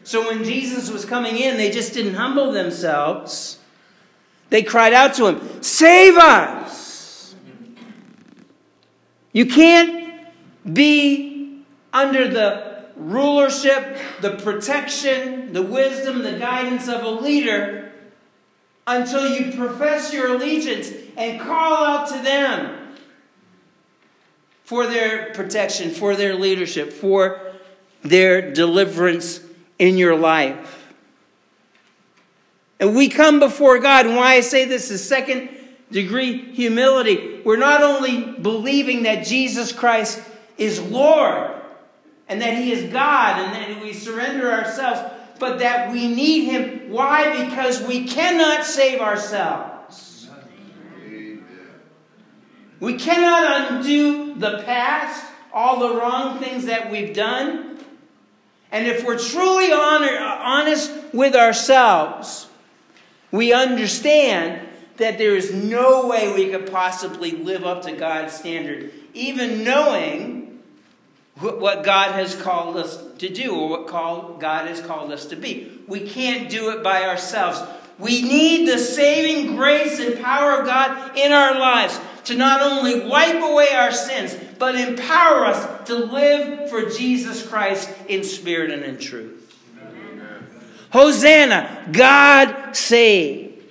So 0.03 0.27
when 0.27 0.43
Jesus 0.43 0.89
was 0.89 1.05
coming 1.05 1.38
in, 1.38 1.57
they 1.57 1.71
just 1.71 1.93
didn't 1.93 2.15
humble 2.15 2.51
themselves. 2.51 3.60
They 4.49 4.63
cried 4.63 4.93
out 4.93 5.13
to 5.15 5.27
him, 5.27 5.63
Save 5.63 6.17
us! 6.17 7.36
You 9.31 9.45
can't 9.45 10.27
be 10.71 11.63
under 11.93 12.27
the 12.27 12.86
rulership, 12.95 13.97
the 14.19 14.31
protection, 14.31 15.53
the 15.53 15.62
wisdom, 15.62 16.23
the 16.23 16.38
guidance 16.38 16.88
of 16.88 17.03
a 17.03 17.10
leader 17.10 17.90
until 18.88 19.28
you 19.28 19.56
profess 19.56 20.13
your 20.13 20.36
allegiance 20.36 20.91
and 21.17 21.39
call 21.39 21.86
out 21.86 22.08
to 22.10 22.22
them 22.22 22.96
for 24.63 24.88
their 24.88 25.34
protection, 25.34 25.91
for 25.91 26.15
their 26.15 26.36
leadership, 26.36 26.94
for 26.94 27.41
their 28.04 28.52
deliverance 28.54 29.41
in 29.78 29.98
your 29.98 30.15
life. 30.15 30.94
And 32.80 32.96
we 32.96 33.10
come 33.10 33.39
before 33.39 33.80
God, 33.80 34.08
and 34.08 34.15
why 34.15 34.34
I 34.34 34.39
say 34.39 34.65
this 34.65 34.89
is 34.89 35.08
second 35.08 35.50
degree 35.91 36.52
humility. 36.54 37.41
We're 37.46 37.58
not 37.58 37.84
only 37.84 38.32
believing 38.41 39.04
that 39.04 39.26
Jesus 39.26 39.72
Christ 39.72 40.22
is 40.58 40.82
Lord 40.82 41.52
and 42.28 42.41
that 42.41 42.58
He 42.58 42.72
is 42.72 42.91
God 42.91 43.39
and 43.39 43.54
that 43.54 43.84
we 43.84 43.94
surrender 43.94 44.52
ourselves, 44.52 45.02
but 45.41 45.58
that 45.58 45.91
we 45.91 46.08
need 46.08 46.45
Him. 46.45 46.91
Why? 46.91 47.45
Because 47.45 47.82
we 47.82 48.08
cannot 48.08 48.63
save 48.63 49.01
ourselves. 49.01 50.30
We 52.80 52.97
cannot 52.97 53.71
undo 53.71 54.36
the 54.36 54.62
past, 54.63 55.25
all 55.51 55.80
the 55.80 55.99
wrong 55.99 56.39
things 56.39 56.65
that 56.65 56.91
we've 56.91 57.15
done. 57.15 57.80
And 58.71 58.88
if 58.88 59.04
we're 59.04 59.17
truly 59.17 59.73
honor, 59.73 60.15
honest 60.17 60.91
with 61.12 61.36
ourselves, 61.36 62.47
we 63.32 63.51
understand 63.51 64.67
that 64.97 65.17
there 65.17 65.36
is 65.36 65.51
no 65.51 66.08
way 66.08 66.32
we 66.34 66.49
could 66.51 66.71
possibly 66.71 67.32
live 67.32 67.65
up 67.65 67.82
to 67.84 67.93
God's 67.93 68.34
standard, 68.34 68.91
even 69.15 69.63
knowing 69.63 70.40
what 71.39 71.84
God 71.84 72.12
has 72.12 72.36
called 72.36 72.78
us 72.78 73.02
to 73.20 73.30
do 73.30 73.56
or 73.56 73.70
what 73.70 73.88
God 73.88 74.67
has 74.67 74.82
called 74.82 75.12
us 75.12 75.26
to 75.28 75.36
be. 75.36 75.72
We 75.88 76.02
can't 76.02 76.50
do 76.50 76.70
it 76.72 76.84
by 76.84 77.04
ourselves. 77.04 77.62
We 77.98 78.22
need 78.22 78.67
the 78.67 78.78
saving 78.78 79.56
grace 79.56 80.00
and 80.00 80.24
power 80.24 80.60
of 80.60 80.65
God 80.65 81.17
in 81.17 81.32
our 81.32 81.58
lives 81.58 82.00
to 82.26 82.36
not 82.36 82.62
only 82.62 83.08
wipe 83.08 83.41
away 83.41 83.70
our 83.74 83.91
sins, 83.91 84.36
but 84.60 84.76
empower 84.76 85.46
us 85.46 85.88
to 85.88 85.96
live 85.96 86.70
for 86.70 86.89
Jesus 86.89 87.46
Christ 87.48 87.89
in 88.08 88.24
spirit 88.24 88.72
and 88.72 88.84
in 88.84 88.98
truth. 89.00 89.56
Amen. 89.80 90.48
Hosanna, 90.91 91.89
God 91.91 92.76
save. 92.76 93.63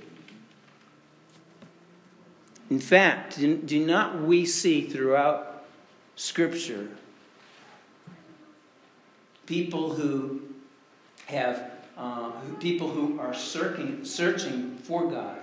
In 2.70 2.78
fact, 2.78 3.38
do 3.38 3.84
not 3.84 4.20
we 4.22 4.46
see 4.46 4.82
throughout 4.82 5.64
Scripture 6.14 6.88
people 9.46 9.94
who 9.94 10.42
have 11.26 11.70
uh, 11.96 12.30
people 12.60 12.88
who 12.88 13.20
are 13.20 13.34
searching, 13.34 14.04
searching 14.04 14.76
for 14.78 15.10
God 15.10 15.38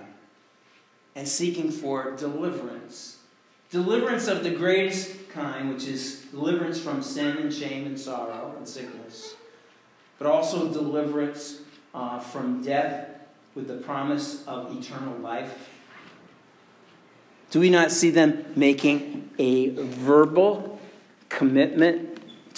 and 1.14 1.26
seeking 1.26 1.70
for 1.70 2.16
deliverance 2.16 3.18
Deliverance 3.70 4.28
of 4.28 4.44
the 4.44 4.50
greatest 4.50 5.28
kind, 5.28 5.68
which 5.68 5.84
is 5.84 6.24
deliverance 6.30 6.80
from 6.80 7.02
sin 7.02 7.36
and 7.36 7.52
shame 7.52 7.86
and 7.86 8.00
sorrow 8.00 8.54
and 8.56 8.66
sickness, 8.66 9.34
but 10.18 10.26
also 10.26 10.72
deliverance 10.72 11.60
uh, 11.94 12.18
from 12.18 12.62
death 12.62 13.10
with 13.54 13.68
the 13.68 13.76
promise 13.76 14.46
of 14.46 14.74
eternal 14.74 15.18
life. 15.18 15.68
Do 17.50 17.60
we 17.60 17.68
not 17.68 17.90
see 17.90 18.08
them 18.08 18.46
making 18.56 19.28
a 19.38 19.70
verbal 19.70 20.80
commitment 21.28 22.07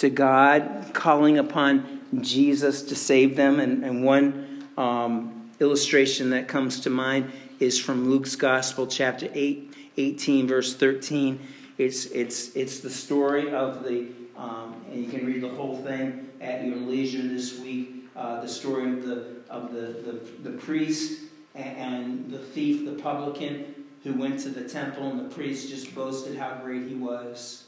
to 0.01 0.09
God, 0.09 0.89
calling 0.93 1.37
upon 1.37 2.01
Jesus 2.21 2.81
to 2.83 2.95
save 2.95 3.35
them? 3.35 3.59
And, 3.59 3.85
and 3.85 4.03
one 4.03 4.67
um, 4.75 5.51
illustration 5.59 6.31
that 6.31 6.47
comes 6.47 6.79
to 6.81 6.89
mind 6.89 7.31
is 7.59 7.79
from 7.79 8.09
Luke's 8.09 8.35
Gospel, 8.35 8.87
chapter 8.87 9.29
8, 9.31 9.71
18, 9.97 10.47
verse 10.47 10.73
13. 10.73 11.39
It's, 11.77 12.07
it's, 12.07 12.55
it's 12.55 12.79
the 12.79 12.89
story 12.89 13.53
of 13.53 13.83
the, 13.83 14.07
um, 14.35 14.75
and 14.91 15.05
you 15.05 15.11
can 15.11 15.23
read 15.23 15.41
the 15.41 15.49
whole 15.49 15.77
thing 15.83 16.29
at 16.41 16.65
your 16.65 16.77
leisure 16.77 17.21
this 17.21 17.59
week, 17.59 18.09
uh, 18.15 18.41
the 18.41 18.47
story 18.47 18.91
of 18.91 19.05
the, 19.05 19.35
of 19.51 19.71
the, 19.71 19.81
the, 19.81 20.49
the 20.49 20.57
priest 20.57 21.25
and, 21.53 21.77
and 21.77 22.31
the 22.31 22.39
thief, 22.39 22.85
the 22.85 22.99
publican, 23.03 23.75
who 24.03 24.13
went 24.13 24.39
to 24.39 24.49
the 24.49 24.67
temple, 24.67 25.11
and 25.11 25.19
the 25.19 25.35
priest 25.35 25.69
just 25.69 25.93
boasted 25.93 26.35
how 26.35 26.55
great 26.55 26.87
he 26.87 26.95
was. 26.95 27.65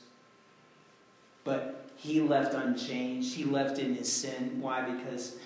But 1.44 1.83
he 2.04 2.20
left 2.20 2.54
unchanged. 2.54 3.34
He 3.34 3.46
left 3.46 3.80
in 3.80 3.96
his 3.96 4.12
sin. 4.12 4.60
Why? 4.60 4.82
Because, 4.82 5.38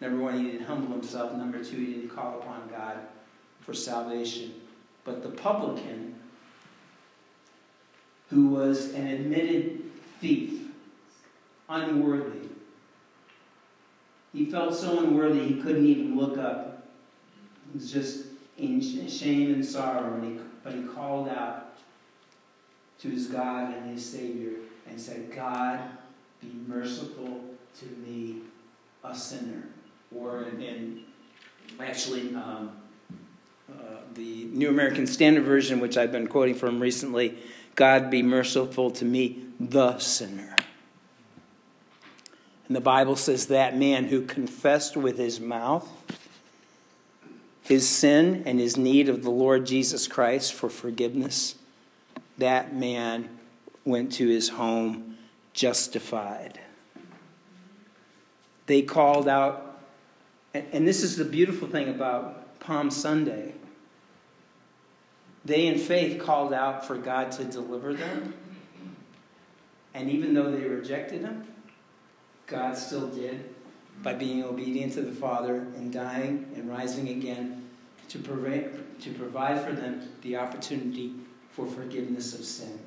number 0.00 0.22
one, 0.22 0.38
he 0.38 0.52
didn't 0.52 0.64
humble 0.64 0.92
himself. 0.92 1.32
Number 1.32 1.62
two, 1.62 1.76
he 1.76 1.86
didn't 1.86 2.10
call 2.10 2.38
upon 2.38 2.68
God 2.68 2.98
for 3.62 3.74
salvation. 3.74 4.54
But 5.02 5.24
the 5.24 5.30
publican 5.30 6.14
who 8.30 8.46
was 8.46 8.94
an 8.94 9.08
admitted 9.08 9.82
thief, 10.20 10.68
unworthy. 11.68 12.48
He 14.32 14.46
felt 14.46 14.76
so 14.76 15.00
unworthy 15.00 15.48
he 15.48 15.60
couldn't 15.60 15.84
even 15.84 16.16
look 16.16 16.38
up. 16.38 16.86
He 17.72 17.78
was 17.78 17.90
just 17.90 18.26
in 18.56 18.80
shame 18.80 19.52
and 19.52 19.64
sorrow, 19.64 20.14
and 20.14 20.24
he, 20.24 20.40
but 20.62 20.74
he 20.74 20.82
called 20.82 21.28
out 21.28 21.76
to 23.00 23.08
his 23.08 23.26
God 23.26 23.74
and 23.74 23.90
his 23.90 24.08
Savior 24.08 24.52
and 24.88 25.00
said, 25.00 25.32
God, 25.34 25.80
be 26.44 26.72
merciful 26.72 27.40
to 27.80 27.86
me, 28.06 28.42
a 29.02 29.14
sinner. 29.14 29.68
Or 30.14 30.42
in, 30.44 30.62
in 30.62 31.00
actually, 31.80 32.34
um, 32.34 32.72
uh, 33.70 33.96
the 34.14 34.44
New 34.44 34.68
American 34.68 35.06
Standard 35.06 35.44
Version, 35.44 35.80
which 35.80 35.96
I've 35.96 36.12
been 36.12 36.26
quoting 36.26 36.54
from 36.54 36.80
recently, 36.80 37.38
God 37.74 38.10
be 38.10 38.22
merciful 38.22 38.90
to 38.92 39.04
me, 39.04 39.44
the 39.58 39.98
sinner. 39.98 40.56
And 42.66 42.76
the 42.76 42.80
Bible 42.80 43.16
says 43.16 43.46
that 43.48 43.76
man 43.76 44.06
who 44.06 44.22
confessed 44.22 44.96
with 44.96 45.18
his 45.18 45.40
mouth 45.40 45.88
his 47.64 47.88
sin 47.88 48.42
and 48.44 48.60
his 48.60 48.76
need 48.76 49.08
of 49.08 49.22
the 49.22 49.30
Lord 49.30 49.66
Jesus 49.66 50.06
Christ 50.06 50.52
for 50.52 50.68
forgiveness 50.68 51.56
that 52.36 52.74
man 52.74 53.38
went 53.84 54.12
to 54.12 54.28
his 54.28 54.50
home 54.50 55.13
justified. 55.54 56.60
They 58.66 58.82
called 58.82 59.28
out, 59.28 59.80
and 60.52 60.86
this 60.86 61.02
is 61.02 61.16
the 61.16 61.24
beautiful 61.24 61.68
thing 61.68 61.88
about 61.88 62.58
Palm 62.60 62.90
Sunday. 62.90 63.54
They, 65.44 65.66
in 65.66 65.78
faith, 65.78 66.20
called 66.20 66.52
out 66.52 66.86
for 66.86 66.96
God 66.96 67.30
to 67.32 67.44
deliver 67.44 67.94
them. 67.94 68.34
And 69.92 70.10
even 70.10 70.34
though 70.34 70.50
they 70.50 70.66
rejected 70.66 71.22
him, 71.22 71.46
God 72.46 72.76
still 72.76 73.08
did 73.08 73.54
by 74.02 74.14
being 74.14 74.42
obedient 74.42 74.94
to 74.94 75.02
the 75.02 75.12
Father 75.12 75.56
and 75.76 75.92
dying 75.92 76.50
and 76.56 76.68
rising 76.68 77.08
again 77.10 77.68
to 78.08 78.18
provide, 78.18 79.00
to 79.00 79.12
provide 79.12 79.64
for 79.64 79.72
them 79.72 80.08
the 80.22 80.36
opportunity 80.36 81.14
for 81.50 81.66
forgiveness 81.66 82.34
of 82.34 82.44
sin. 82.44 82.78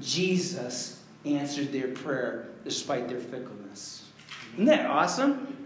Jesus 0.00 0.97
answered 1.24 1.72
their 1.72 1.88
prayer 1.88 2.48
despite 2.64 3.08
their 3.08 3.20
fickleness. 3.20 4.04
Isn't 4.54 4.66
that 4.66 4.86
awesome? 4.86 5.56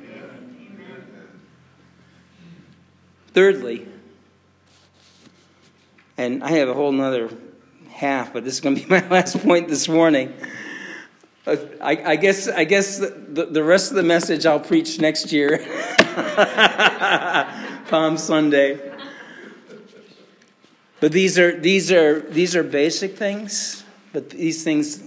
Thirdly, 3.33 3.88
and 6.19 6.45
I 6.45 6.51
have 6.51 6.69
a 6.69 6.75
whole 6.75 6.93
nother 6.93 7.31
half, 7.88 8.35
but 8.35 8.45
this 8.45 8.55
is 8.55 8.61
going 8.61 8.77
to 8.77 8.83
be 8.83 8.88
my 8.91 9.09
last 9.09 9.38
point 9.43 9.69
this 9.69 9.88
morning. 9.88 10.35
Uh, 11.47 11.57
I, 11.81 12.12
I 12.12 12.17
guess 12.17 12.47
I 12.47 12.65
guess 12.65 12.99
the, 12.99 13.49
the 13.51 13.65
rest 13.65 13.91
of 13.91 13.97
the 13.97 14.03
message 14.03 14.45
I'll 14.45 14.61
preach 14.61 15.01
next 15.01 15.33
year, 15.33 15.65
Palm 17.88 18.19
Sunday. 18.19 18.93
But 21.01 21.11
these 21.11 21.38
are 21.38 21.59
these 21.59 21.91
are 21.91 22.21
these 22.21 22.55
are 22.55 22.62
basic 22.62 23.17
things, 23.17 23.83
but 24.12 24.31
these 24.31 24.62
things 24.62 25.03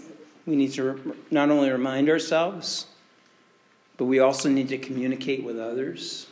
we 0.45 0.55
need 0.55 0.71
to 0.73 1.15
not 1.31 1.49
only 1.49 1.69
remind 1.69 2.09
ourselves, 2.09 2.87
but 3.97 4.05
we 4.05 4.19
also 4.19 4.49
need 4.49 4.69
to 4.69 4.77
communicate 4.77 5.43
with 5.43 5.59
others 5.59 6.27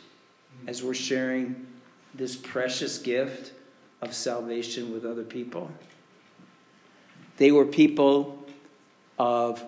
as 0.66 0.82
we're 0.82 0.94
sharing 0.94 1.66
this 2.14 2.36
precious 2.36 2.98
gift 2.98 3.52
of 4.00 4.14
salvation 4.14 4.92
with 4.92 5.04
other 5.04 5.24
people. 5.24 5.70
They 7.36 7.50
were 7.50 7.64
people 7.64 8.46
of 9.18 9.62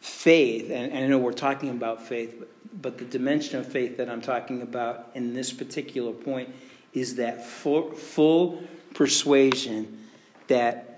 faith, 0.00 0.70
and, 0.70 0.92
I 0.92 1.06
know 1.06 1.18
we're 1.18 1.32
talking 1.32 1.70
about 1.70 2.06
faith, 2.06 2.42
but, 2.80 2.98
the 2.98 3.04
dimension 3.04 3.58
of 3.58 3.70
faith 3.70 3.96
that 3.98 4.08
I'm 4.10 4.20
talking 4.20 4.62
about 4.62 5.10
in 5.14 5.34
this 5.34 5.52
particular 5.52 6.12
point 6.12 6.48
is 6.92 7.16
that 7.16 7.46
full 7.46 8.62
persuasion 8.94 10.06
that 10.48 10.95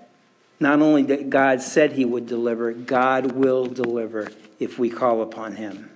not 0.59 0.81
only 0.81 1.03
that 1.03 1.29
God 1.29 1.61
said 1.61 1.93
he 1.93 2.05
would 2.05 2.27
deliver, 2.27 2.73
God 2.73 3.31
will 3.31 3.65
deliver 3.65 4.29
if 4.59 4.77
we 4.77 4.89
call 4.89 5.21
upon 5.21 5.55
him. 5.55 5.89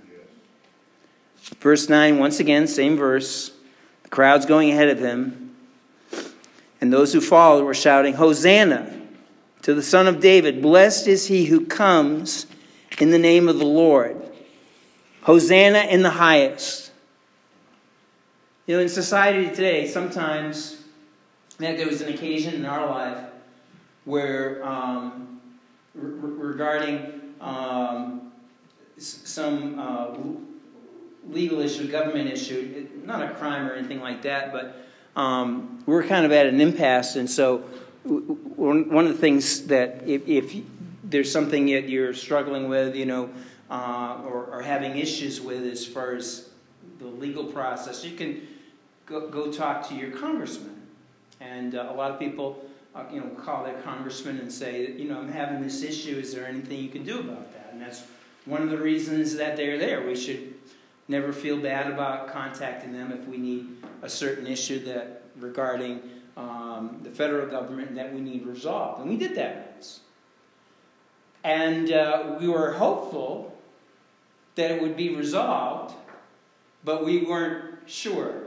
Verse 1.60 1.90
9, 1.90 2.20
once 2.20 2.40
again, 2.40 2.68
same 2.68 2.96
verse. 2.96 3.52
The 4.04 4.10
crowd's 4.10 4.46
going 4.46 4.72
ahead 4.72 4.90
of 4.90 5.00
him. 5.00 5.56
And 6.80 6.92
those 6.92 7.14
who 7.14 7.22
followed 7.22 7.66
were 7.66 7.74
shouting, 7.74 8.14
Hosanna 8.14 9.02
to 9.64 9.74
the 9.74 9.84
Son 9.84 10.08
of 10.08 10.20
David. 10.20 10.62
Blessed 10.62 11.08
is 11.08 11.28
he 11.28 11.46
who 11.46 11.66
comes 11.66 12.46
in 13.00 13.12
the 13.12 13.18
name 13.18 13.50
of 13.50 13.58
the 13.58 13.66
Lord. 13.66 14.22
Hosanna 15.24 15.80
in 15.90 16.04
the 16.04 16.12
highest. 16.12 16.92
You 18.68 18.76
know, 18.76 18.82
in 18.82 18.90
society 18.90 19.50
today, 19.50 19.88
sometimes, 19.88 20.84
fact, 21.58 21.78
there 21.78 21.88
was 21.88 22.02
an 22.02 22.14
occasion 22.14 22.54
in 22.54 22.66
our 22.66 22.90
life 22.90 23.33
where, 24.06 24.66
um, 24.66 25.42
re- 25.96 26.50
regarding 26.50 27.22
um, 27.42 28.32
some 28.98 29.80
uh, 29.80 30.16
legal 31.30 31.60
issue, 31.60 31.88
government 31.88 32.30
issue, 32.30 32.88
not 33.06 33.22
a 33.22 33.34
crime 33.36 33.68
or 33.68 33.74
anything 33.74 34.02
like 34.02 34.22
that, 34.24 34.52
but 34.52 34.86
um, 35.16 35.84
we're 35.86 36.04
kind 36.04 36.26
of 36.26 36.32
at 36.32 36.48
an 36.48 36.60
impasse, 36.60 37.16
and 37.16 37.30
so 37.30 37.64
one 38.04 39.06
of 39.06 39.14
the 39.14 39.18
things 39.18 39.68
that 39.68 40.04
if, 40.06 40.28
if 40.28 40.56
there's 41.04 41.32
something 41.32 41.68
that 41.68 41.88
you're 41.90 42.14
struggling 42.14 42.68
with, 42.68 42.96
you 42.96 43.06
know, 43.06 43.30
uh, 43.70 44.22
or, 44.26 44.46
or, 44.46 44.62
having 44.62 44.98
issues 44.98 45.40
with 45.40 45.64
as 45.64 45.86
far 45.86 46.14
as 46.14 46.50
the 47.00 47.08
legal 47.08 47.46
process, 47.46 48.04
you 48.04 48.16
can 48.16 48.46
go, 49.06 49.30
go 49.30 49.52
talk 49.52 49.88
to 49.88 49.96
your 49.96 50.12
congressman. 50.12 50.82
And 51.40 51.74
uh, 51.74 51.88
a 51.90 51.94
lot 51.94 52.12
of 52.12 52.20
people, 52.20 52.64
uh, 52.96 53.04
you 53.12 53.20
know, 53.20 53.28
call 53.30 53.64
their 53.64 53.80
congressman 53.82 54.40
and 54.40 54.52
say, 54.52 54.92
you 54.92 55.10
know, 55.10 55.20
I'm 55.20 55.32
having 55.32 55.62
this 55.62 55.84
issue. 55.84 56.18
Is 56.18 56.34
there 56.34 56.46
anything 56.46 56.80
you 56.80 56.90
can 56.90 57.04
do 57.04 57.20
about 57.20 57.52
that? 57.54 57.70
And 57.72 57.82
that's 57.82 58.04
one 58.46 58.62
of 58.62 58.70
the 58.70 58.78
reasons 58.78 59.36
that 59.36 59.58
they're 59.58 59.78
there. 59.78 60.06
We 60.06 60.16
should 60.16 60.54
never 61.08 61.34
feel 61.34 61.58
bad 61.58 61.92
about 61.92 62.32
contacting 62.32 62.94
them 62.94 63.12
if 63.12 63.28
we 63.28 63.38
need 63.38 63.68
a 64.02 64.10
certain 64.10 64.48
issue 64.48 64.84
that 64.86 65.24
regarding 65.40 66.02
um, 66.38 67.00
the 67.04 67.10
federal 67.10 67.48
government 67.48 67.96
that 67.96 68.14
we 68.14 68.22
need 68.22 68.46
resolved. 68.46 69.02
And 69.02 69.10
we 69.10 69.18
did 69.18 69.36
that 69.36 69.72
once. 69.74 70.00
And 71.44 71.92
uh, 71.92 72.38
we 72.40 72.48
were 72.48 72.74
hopeful 72.74 73.58
that 74.56 74.72
it 74.72 74.82
would 74.82 74.96
be 74.96 75.16
resolved, 75.16 75.96
but 76.84 77.04
we 77.04 77.26
weren't 77.26 77.80
sure 77.86 78.43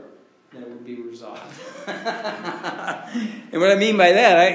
that 0.57 0.67
it 0.67 0.69
would 0.69 0.85
be 0.85 1.01
resolved. 1.01 1.41
and 1.87 3.61
what 3.61 3.71
I 3.71 3.75
mean 3.75 3.97
by 3.97 4.11
that, 4.11 4.39
I, 4.39 4.49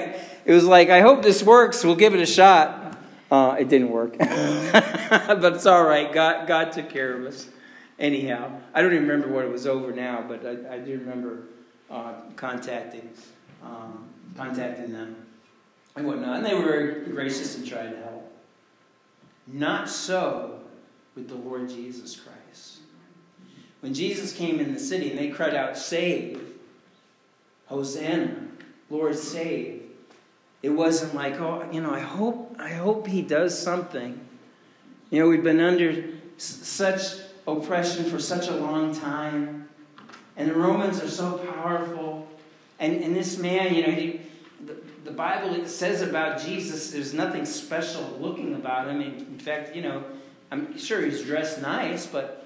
it 0.45 0.53
was 0.53 0.65
like, 0.65 0.91
I 0.91 1.01
hope 1.01 1.23
this 1.23 1.43
works. 1.43 1.85
We'll 1.85 1.97
give 1.97 2.15
it 2.15 2.21
a 2.21 2.27
shot. 2.27 2.99
Uh, 3.31 3.57
it 3.59 3.69
didn't 3.69 3.91
work. 3.91 4.19
but 4.19 5.55
it's 5.55 5.67
all 5.67 5.85
right. 5.85 6.13
God, 6.13 6.47
God 6.47 6.73
took 6.73 6.91
care 6.91 7.17
of 7.17 7.25
us. 7.27 7.49
Anyhow, 7.99 8.61
I 8.75 8.83
don't 8.83 8.93
even 8.93 9.07
remember 9.07 9.33
what 9.33 9.45
it 9.45 9.51
was 9.51 9.67
over 9.67 9.93
now, 9.93 10.25
but 10.27 10.45
I, 10.45 10.75
I 10.75 10.79
do 10.79 10.99
remember 10.99 11.45
uh, 11.91 12.15
contacting, 12.37 13.09
um, 13.63 14.09
contacting 14.37 14.93
them 14.93 15.17
and 15.97 16.07
whatnot. 16.07 16.39
And 16.39 16.47
they 16.47 16.55
were 16.55 16.63
very 16.63 17.05
gracious 17.07 17.57
and 17.57 17.67
tried 17.67 17.91
to 17.91 17.97
help. 17.97 18.33
Not 19.47 19.89
so 19.89 20.61
with 21.15 21.29
the 21.29 21.35
Lord 21.35 21.69
Jesus 21.69 22.17
Christ. 22.17 22.32
When 23.83 23.95
Jesus 23.95 24.33
came 24.33 24.61
in 24.61 24.73
the 24.73 24.81
city 24.81 25.11
and 25.11 25.19
they 25.19 25.29
cried 25.29 25.55
out, 25.55 25.77
Save, 25.77 26.41
Hosanna, 27.67 28.37
Lord, 28.89 29.17
save. 29.17 29.83
It 30.63 30.71
wasn't 30.71 31.15
like, 31.15 31.41
oh, 31.41 31.69
you 31.73 31.81
know, 31.81 31.93
I 31.93 31.99
hope, 31.99 32.55
I 32.61 32.69
hope 32.69 33.09
he 33.09 33.23
does 33.23 33.59
something. 33.59 34.21
You 35.11 35.21
know, 35.21 35.29
we've 35.29 35.43
been 35.43 35.59
under 35.59 36.05
such 36.37 37.03
oppression 37.47 38.05
for 38.05 38.21
such 38.21 38.47
a 38.47 38.55
long 38.55 38.95
time, 38.95 39.69
and 40.37 40.49
the 40.49 40.55
Romans 40.55 41.03
are 41.03 41.09
so 41.09 41.39
powerful. 41.39 42.29
And, 42.79 43.03
and 43.03 43.17
this 43.17 43.37
man, 43.39 43.75
you 43.75 43.87
know, 43.87 43.93
he, 43.93 44.21
the 45.05 45.11
Bible 45.11 45.67
says 45.67 46.03
about 46.03 46.41
Jesus, 46.41 46.93
there's 46.93 47.13
nothing 47.13 47.45
special 47.45 48.17
looking 48.21 48.55
about 48.55 48.87
him. 48.87 49.01
In 49.01 49.39
fact, 49.41 49.75
you 49.75 49.83
know, 49.83 50.05
I'm 50.53 50.79
sure 50.79 51.01
he's 51.01 51.23
dressed 51.23 51.61
nice, 51.61 52.07
but 52.07 52.42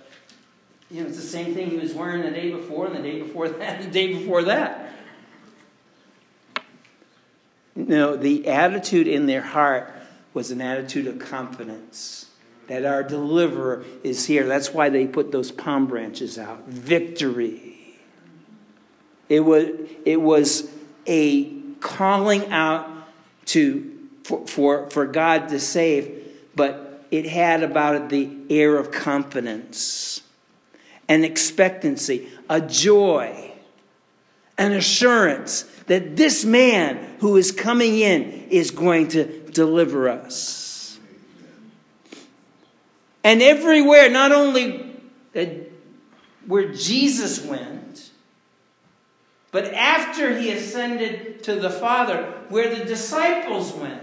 you 0.90 1.02
know, 1.02 1.08
it's 1.08 1.16
the 1.16 1.22
same 1.22 1.54
thing 1.54 1.70
he 1.70 1.76
was 1.76 1.92
wearing 1.94 2.22
the 2.22 2.30
day 2.30 2.50
before, 2.50 2.86
and 2.86 2.96
the 2.96 3.02
day 3.02 3.20
before 3.20 3.48
that, 3.48 3.80
and 3.80 3.84
the 3.84 3.90
day 3.90 4.14
before 4.14 4.42
that. 4.44 4.92
No, 7.74 8.16
the 8.16 8.48
attitude 8.48 9.06
in 9.06 9.26
their 9.26 9.42
heart 9.42 9.92
was 10.32 10.50
an 10.50 10.60
attitude 10.60 11.06
of 11.06 11.18
confidence 11.18 12.30
that 12.68 12.84
our 12.84 13.02
deliverer 13.02 13.84
is 14.02 14.26
here. 14.26 14.46
That's 14.46 14.72
why 14.72 14.88
they 14.88 15.06
put 15.06 15.30
those 15.30 15.52
palm 15.52 15.86
branches 15.86 16.38
out. 16.38 16.66
Victory. 16.66 17.96
It 19.28 19.40
was, 19.40 19.68
it 20.04 20.20
was 20.20 20.70
a 21.06 21.52
calling 21.80 22.50
out 22.50 22.88
to 23.46 23.92
for, 24.24 24.46
for, 24.46 24.90
for 24.90 25.06
God 25.06 25.48
to 25.50 25.60
save, 25.60 26.34
but 26.56 27.04
it 27.12 27.26
had 27.26 27.62
about 27.62 27.94
it 27.94 28.08
the 28.08 28.28
air 28.50 28.76
of 28.76 28.90
confidence, 28.90 30.20
an 31.08 31.24
expectancy, 31.24 32.28
a 32.48 32.60
joy, 32.60 33.52
an 34.58 34.72
assurance 34.72 35.62
that 35.86 36.16
this 36.16 36.44
man 36.44 37.16
who 37.20 37.36
is 37.36 37.52
coming 37.52 37.98
in 37.98 38.46
is 38.50 38.70
going 38.70 39.08
to 39.08 39.24
deliver 39.50 40.08
us. 40.08 40.98
And 43.22 43.42
everywhere, 43.42 44.10
not 44.10 44.32
only 44.32 44.94
where 46.46 46.72
Jesus 46.72 47.44
went, 47.44 48.10
but 49.50 49.72
after 49.72 50.38
he 50.38 50.50
ascended 50.50 51.42
to 51.44 51.56
the 51.56 51.70
Father, 51.70 52.34
where 52.48 52.74
the 52.74 52.84
disciples 52.84 53.72
went, 53.72 54.02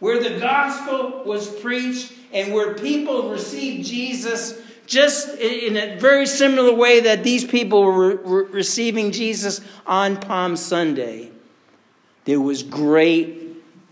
where 0.00 0.22
the 0.22 0.38
gospel 0.38 1.24
was 1.24 1.48
preached, 1.60 2.12
and 2.32 2.52
where 2.52 2.74
people 2.74 3.30
received 3.30 3.86
Jesus 3.86 4.60
just 4.86 5.38
in 5.38 5.76
a 5.76 5.98
very 5.98 6.26
similar 6.26 6.74
way 6.74 7.00
that 7.00 7.24
these 7.24 7.44
people 7.44 7.82
were 7.84 8.44
receiving 8.44 9.12
Jesus 9.12 9.60
on 9.86 10.16
Palm 10.16 10.56
Sunday, 10.56 11.30
there 12.24 12.40
was 12.40 12.62
great 12.62 13.40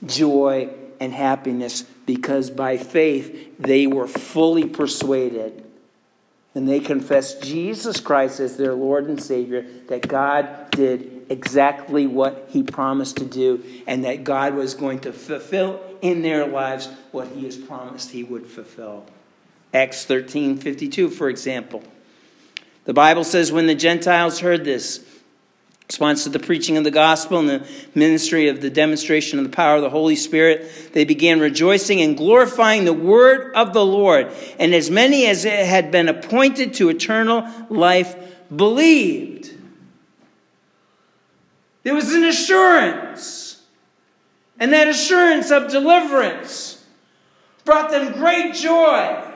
joy, 0.06 0.68
and 1.02 1.12
happiness 1.12 1.82
because 2.06 2.48
by 2.48 2.76
faith 2.76 3.56
they 3.58 3.88
were 3.88 4.06
fully 4.06 4.64
persuaded 4.64 5.64
and 6.54 6.68
they 6.68 6.78
confessed 6.78 7.42
Jesus 7.42 7.98
Christ 7.98 8.38
as 8.38 8.56
their 8.56 8.74
Lord 8.74 9.06
and 9.06 9.20
Savior, 9.20 9.66
that 9.88 10.06
God 10.06 10.70
did 10.70 11.26
exactly 11.28 12.06
what 12.06 12.46
He 12.50 12.62
promised 12.62 13.16
to 13.16 13.24
do, 13.24 13.64
and 13.86 14.04
that 14.04 14.22
God 14.22 14.54
was 14.54 14.74
going 14.74 15.00
to 15.00 15.14
fulfill 15.14 15.80
in 16.02 16.20
their 16.20 16.46
lives 16.46 16.90
what 17.10 17.28
He 17.28 17.46
has 17.46 17.56
promised 17.56 18.10
He 18.10 18.22
would 18.22 18.46
fulfill. 18.46 19.06
Acts 19.74 20.04
13 20.04 20.58
52, 20.58 21.08
for 21.08 21.28
example. 21.28 21.82
The 22.84 22.92
Bible 22.92 23.24
says, 23.24 23.52
when 23.52 23.66
the 23.66 23.74
Gentiles 23.74 24.40
heard 24.40 24.64
this, 24.64 25.04
response 25.88 26.24
to 26.24 26.30
the 26.30 26.38
preaching 26.38 26.76
of 26.76 26.84
the 26.84 26.90
gospel 26.90 27.38
and 27.38 27.48
the 27.48 27.66
ministry 27.94 28.48
of 28.48 28.60
the 28.60 28.70
demonstration 28.70 29.38
of 29.38 29.44
the 29.44 29.54
power 29.54 29.76
of 29.76 29.82
the 29.82 29.90
Holy 29.90 30.16
Spirit, 30.16 30.90
they 30.94 31.04
began 31.04 31.38
rejoicing 31.38 32.00
and 32.00 32.16
glorifying 32.16 32.84
the 32.84 32.92
word 32.92 33.52
of 33.54 33.72
the 33.72 33.84
Lord. 33.84 34.32
And 34.58 34.74
as 34.74 34.90
many 34.90 35.26
as 35.26 35.44
had 35.44 35.90
been 35.90 36.08
appointed 36.08 36.74
to 36.74 36.88
eternal 36.88 37.46
life 37.68 38.16
believed. 38.54 39.54
There 41.82 41.94
was 41.94 42.12
an 42.14 42.24
assurance. 42.24 43.62
And 44.58 44.72
that 44.72 44.88
assurance 44.88 45.50
of 45.50 45.70
deliverance 45.70 46.84
brought 47.64 47.90
them 47.90 48.12
great 48.12 48.54
joy. 48.54 49.31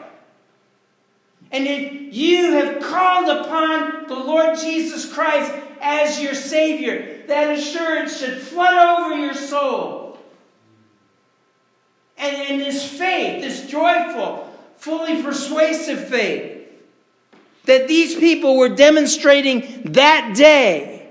And 1.52 1.66
if 1.66 2.14
you 2.14 2.52
have 2.52 2.82
called 2.82 3.28
upon 3.28 4.08
the 4.08 4.14
Lord 4.14 4.58
Jesus 4.58 5.12
Christ 5.12 5.52
as 5.80 6.20
your 6.20 6.34
Savior, 6.34 7.22
that 7.28 7.56
assurance 7.56 8.18
should 8.18 8.38
flood 8.38 8.74
over 8.74 9.16
your 9.16 9.34
soul. 9.34 10.18
And, 12.18 12.34
and 12.34 12.60
this 12.60 12.88
faith, 12.88 13.42
this 13.42 13.66
joyful, 13.66 14.50
fully 14.76 15.22
persuasive 15.22 16.08
faith, 16.08 16.68
that 17.66 17.88
these 17.88 18.14
people 18.14 18.56
were 18.56 18.68
demonstrating 18.68 19.82
that 19.92 20.34
day, 20.36 21.08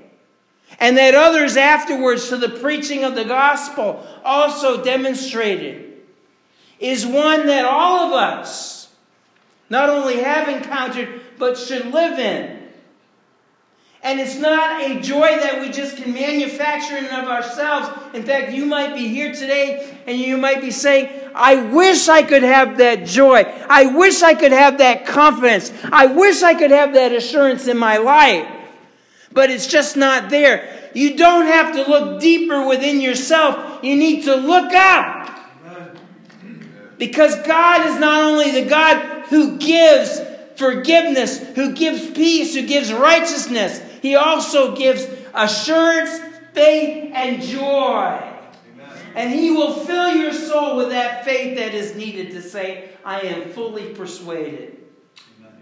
and 0.79 0.97
that 0.97 1.15
others 1.15 1.55
afterwards 1.55 2.29
to 2.29 2.37
the 2.37 2.49
preaching 2.49 3.03
of 3.03 3.15
the 3.15 3.23
gospel 3.23 4.05
also 4.23 4.83
demonstrated, 4.83 5.93
is 6.79 7.05
one 7.05 7.47
that 7.47 7.63
all 7.63 8.07
of 8.07 8.13
us 8.13 8.74
not 9.69 9.89
only 9.89 10.17
have 10.21 10.47
encountered, 10.47 11.21
but 11.37 11.57
should 11.57 11.87
live 11.87 12.19
in. 12.19 12.65
And 14.05 14.19
it's 14.19 14.37
not 14.37 14.83
a 14.83 15.01
joy 15.01 15.21
that 15.39 15.61
we 15.61 15.71
just 15.71 15.97
can 15.97 16.13
manufacture 16.13 16.95
in 16.95 17.05
and 17.05 17.25
of 17.25 17.27
ourselves. 17.27 17.89
In 18.13 18.21
fact, 18.21 18.51
you 18.51 18.67
might 18.67 18.93
be 18.93 19.07
here 19.07 19.33
today 19.33 19.97
and 20.05 20.19
you 20.19 20.37
might 20.37 20.61
be 20.61 20.69
saying, 20.69 21.09
I 21.33 21.55
wish 21.55 22.07
I 22.07 22.21
could 22.21 22.43
have 22.43 22.77
that 22.77 23.07
joy. 23.07 23.51
I 23.67 23.87
wish 23.87 24.21
I 24.21 24.35
could 24.35 24.51
have 24.51 24.77
that 24.77 25.07
confidence. 25.07 25.73
I 25.91 26.05
wish 26.05 26.43
I 26.43 26.53
could 26.53 26.69
have 26.69 26.93
that 26.93 27.13
assurance 27.13 27.67
in 27.67 27.79
my 27.79 27.97
life. 27.97 28.47
But 29.31 29.49
it's 29.49 29.65
just 29.65 29.97
not 29.97 30.29
there. 30.29 30.91
You 30.93 31.17
don't 31.17 31.47
have 31.47 31.73
to 31.73 31.89
look 31.89 32.21
deeper 32.21 32.67
within 32.67 33.01
yourself. 33.01 33.83
You 33.83 33.95
need 33.95 34.25
to 34.25 34.35
look 34.35 34.71
up. 34.71 35.31
Because 36.99 37.35
God 37.41 37.87
is 37.87 37.99
not 37.99 38.21
only 38.21 38.51
the 38.51 38.69
God 38.69 39.14
who 39.29 39.57
gives 39.57 40.21
forgiveness, 40.55 41.39
who 41.55 41.73
gives 41.73 42.09
peace, 42.11 42.55
who 42.55 42.65
gives 42.65 42.91
righteousness, 42.93 43.81
he 44.01 44.15
also 44.15 44.75
gives 44.75 45.07
assurance, 45.33 46.19
faith, 46.53 47.11
and 47.13 47.41
joy. 47.41 48.21
And 49.15 49.33
He 49.33 49.49
will 49.49 49.73
fill 49.73 50.13
your 50.15 50.33
soul 50.33 50.77
with 50.77 50.89
that 50.89 51.25
faith 51.25 51.57
that 51.57 51.73
is 51.73 51.95
needed 51.95 52.31
to 52.31 52.41
say, 52.41 52.89
I 53.03 53.21
am 53.21 53.49
fully 53.49 53.93
persuaded. 53.93 54.77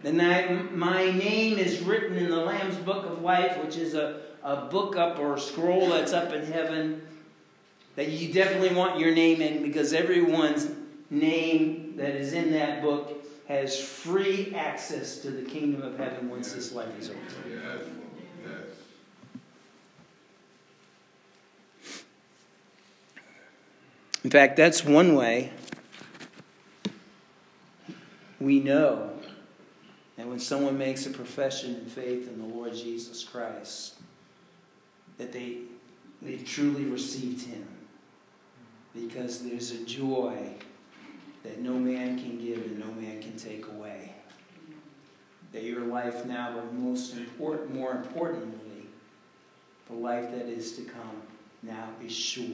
And 0.04 0.20
that 0.20 0.76
my 0.76 1.12
name 1.12 1.58
is 1.58 1.80
written 1.82 2.18
in 2.18 2.30
the 2.30 2.38
Lamb's 2.38 2.76
Book 2.78 3.06
of 3.06 3.22
Life, 3.22 3.64
which 3.64 3.78
is 3.78 3.94
a, 3.94 4.22
a 4.44 4.66
book 4.66 4.98
up 4.98 5.20
or 5.20 5.36
a 5.36 5.40
scroll 5.40 5.88
that's 5.92 6.12
up 6.12 6.34
in 6.34 6.46
heaven 6.46 7.02
that 7.96 8.10
you 8.10 8.34
definitely 8.34 8.76
want 8.76 9.00
your 9.00 9.14
name 9.14 9.42
in 9.42 9.62
because 9.62 9.94
everyone's 9.94 10.70
name 11.10 11.94
that 11.96 12.16
is 12.16 12.34
in 12.34 12.52
that 12.52 12.82
book 12.82 13.23
has 13.48 13.80
free 13.80 14.54
access 14.56 15.20
to 15.20 15.32
the 15.32 15.42
kingdom 15.42 15.82
of 15.82 15.98
heaven 15.98 16.30
once 16.30 16.54
this 16.54 16.72
life 16.72 16.98
is 17.00 17.10
over. 17.10 17.20
In 24.24 24.30
fact, 24.30 24.56
that's 24.56 24.86
one 24.86 25.16
way 25.16 25.52
we 28.40 28.60
know 28.60 29.10
that 30.18 30.28
when 30.28 30.40
someone 30.40 30.78
makes 30.78 31.06
a 31.06 31.10
profession 31.10 31.76
in 31.76 31.86
faith 31.86 32.28
in 32.28 32.40
the 32.40 32.56
Lord 32.56 32.74
Jesus 32.74 33.24
Christ, 33.24 33.96
that 35.18 35.34
they, 35.34 35.60
they 36.22 36.38
truly 36.38 36.86
received 36.86 37.46
Him. 37.46 37.68
Because 38.94 39.44
there's 39.44 39.72
a 39.72 39.84
joy 39.86 40.38
that 41.44 41.60
no 41.60 41.74
man 41.74 42.18
can 42.18 42.40
give 42.40 42.58
and 42.58 42.80
no 42.80 42.92
man 43.00 43.22
can 43.22 43.36
take 43.38 43.68
away. 43.68 44.14
That 45.52 45.64
your 45.64 45.82
life 45.82 46.26
now, 46.26 46.54
but 46.56 46.74
most 46.74 47.16
important, 47.16 47.76
more 47.76 47.92
importantly, 47.92 48.88
the 49.88 49.96
life 49.96 50.32
that 50.32 50.48
is 50.48 50.76
to 50.78 50.82
come 50.84 51.22
now 51.62 51.90
is 52.04 52.12
sure 52.12 52.48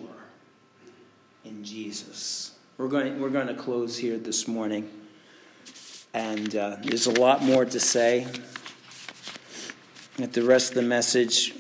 in 1.46 1.64
Jesus. 1.64 2.58
We're 2.78 2.88
going, 2.88 3.20
we're 3.20 3.30
going 3.30 3.48
to 3.48 3.54
close 3.54 3.98
here 3.98 4.18
this 4.18 4.48
morning. 4.48 4.90
And 6.14 6.56
uh, 6.56 6.78
there's 6.82 7.06
a 7.06 7.20
lot 7.20 7.44
more 7.44 7.66
to 7.66 7.80
say. 7.80 8.28
At 10.18 10.34
the 10.34 10.44
rest 10.44 10.72
of 10.72 10.76
the 10.76 10.82
message, 10.82 11.54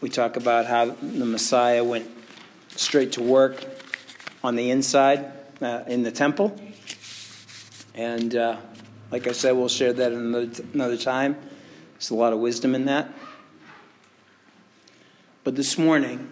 we 0.00 0.08
talk 0.08 0.36
about 0.36 0.66
how 0.66 0.84
the 0.84 1.24
Messiah 1.24 1.82
went 1.82 2.08
straight 2.76 3.12
to 3.12 3.22
work 3.22 3.64
on 4.44 4.54
the 4.54 4.70
inside 4.70 5.32
uh, 5.62 5.84
in 5.86 6.02
the 6.02 6.10
temple. 6.10 6.58
And 7.94 8.34
uh, 8.34 8.56
like 9.10 9.26
I 9.26 9.32
said, 9.32 9.52
we'll 9.52 9.68
share 9.68 9.92
that 9.92 10.12
another, 10.12 10.50
another 10.72 10.96
time. 10.96 11.36
There's 11.94 12.10
a 12.10 12.14
lot 12.14 12.32
of 12.32 12.38
wisdom 12.38 12.74
in 12.74 12.86
that. 12.86 13.12
But 15.44 15.56
this 15.56 15.76
morning, 15.76 16.30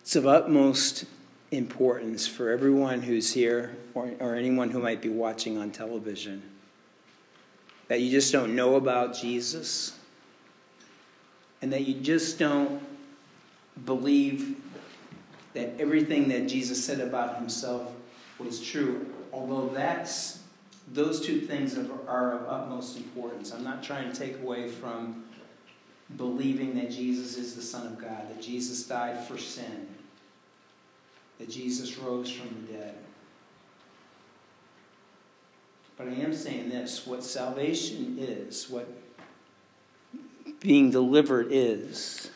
it's 0.00 0.14
of 0.14 0.26
utmost 0.26 1.04
importance 1.50 2.26
for 2.26 2.50
everyone 2.50 3.02
who's 3.02 3.32
here 3.32 3.76
or, 3.94 4.12
or 4.20 4.34
anyone 4.34 4.70
who 4.70 4.80
might 4.80 5.00
be 5.00 5.08
watching 5.08 5.58
on 5.58 5.70
television 5.70 6.42
that 7.88 8.00
you 8.00 8.10
just 8.10 8.32
don't 8.32 8.54
know 8.54 8.74
about 8.76 9.14
Jesus 9.14 9.98
and 11.62 11.72
that 11.72 11.82
you 11.82 11.94
just 11.94 12.38
don't 12.38 12.82
believe 13.84 14.56
that 15.56 15.80
everything 15.80 16.28
that 16.28 16.46
Jesus 16.46 16.84
said 16.84 17.00
about 17.00 17.36
himself 17.36 17.90
was 18.38 18.60
true, 18.60 19.06
although 19.32 19.68
that's 19.74 20.40
those 20.92 21.20
two 21.24 21.40
things 21.40 21.76
are 22.06 22.32
of 22.38 22.48
utmost 22.48 22.96
importance. 22.98 23.52
I'm 23.52 23.64
not 23.64 23.82
trying 23.82 24.12
to 24.12 24.16
take 24.16 24.40
away 24.40 24.68
from 24.68 25.24
believing 26.16 26.74
that 26.76 26.90
Jesus 26.90 27.36
is 27.36 27.56
the 27.56 27.62
Son 27.62 27.86
of 27.86 27.98
God, 27.98 28.28
that 28.28 28.40
Jesus 28.40 28.86
died 28.86 29.26
for 29.26 29.38
sin, 29.38 29.88
that 31.38 31.50
Jesus 31.50 31.98
rose 31.98 32.30
from 32.30 32.48
the 32.66 32.72
dead. 32.74 32.94
But 35.96 36.08
I 36.08 36.12
am 36.12 36.34
saying 36.34 36.68
this 36.68 37.06
what 37.06 37.24
salvation 37.24 38.16
is, 38.20 38.68
what 38.68 38.86
being 40.60 40.90
delivered 40.90 41.48
is, 41.50 42.30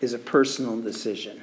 is 0.00 0.12
a 0.12 0.18
personal 0.18 0.80
decision. 0.80 1.42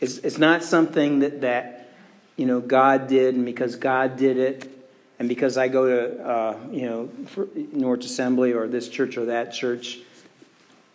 It's, 0.00 0.18
it's 0.18 0.38
not 0.38 0.62
something 0.62 1.20
that, 1.20 1.40
that, 1.42 1.92
you 2.36 2.46
know, 2.46 2.60
God 2.60 3.06
did, 3.06 3.34
and 3.34 3.44
because 3.44 3.76
God 3.76 4.16
did 4.16 4.36
it, 4.36 4.70
and 5.18 5.28
because 5.28 5.56
I 5.56 5.68
go 5.68 5.86
to, 5.86 6.26
uh, 6.26 6.56
you 6.70 6.86
know, 6.86 7.08
North 7.72 8.04
Assembly 8.04 8.52
or 8.52 8.66
this 8.66 8.88
church 8.88 9.16
or 9.16 9.26
that 9.26 9.52
church, 9.52 10.00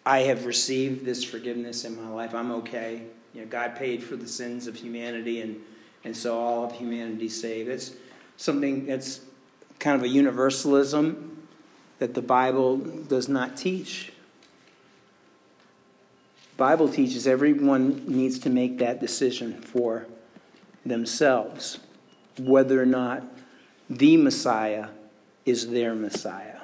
I 0.05 0.19
have 0.19 0.45
received 0.45 1.05
this 1.05 1.23
forgiveness 1.23 1.85
in 1.85 1.95
my 2.01 2.09
life. 2.09 2.35
I'm 2.35 2.51
okay. 2.51 3.03
You 3.33 3.41
know, 3.41 3.47
God 3.47 3.75
paid 3.75 4.03
for 4.03 4.15
the 4.15 4.27
sins 4.27 4.67
of 4.67 4.75
humanity, 4.75 5.41
and, 5.41 5.61
and 6.03 6.15
so 6.15 6.37
all 6.37 6.65
of 6.65 6.73
humanity 6.73 7.29
saved. 7.29 7.69
It's 7.69 7.93
something 8.37 8.87
that's 8.87 9.21
kind 9.79 9.95
of 9.95 10.03
a 10.03 10.09
universalism 10.09 11.47
that 11.99 12.13
the 12.13 12.21
Bible 12.21 12.77
does 12.77 13.29
not 13.29 13.55
teach. 13.55 14.11
Bible 16.59 16.89
teaches 16.89 17.25
everyone 17.25 18.03
needs 18.05 18.37
to 18.39 18.49
make 18.49 18.79
that 18.79 18.99
decision 18.99 19.61
for 19.61 20.05
themselves, 20.85 21.79
whether 22.37 22.81
or 22.81 22.85
not 22.85 23.23
the 23.89 24.17
Messiah 24.17 24.89
is 25.45 25.69
their 25.69 25.95
Messiah. 25.95 26.59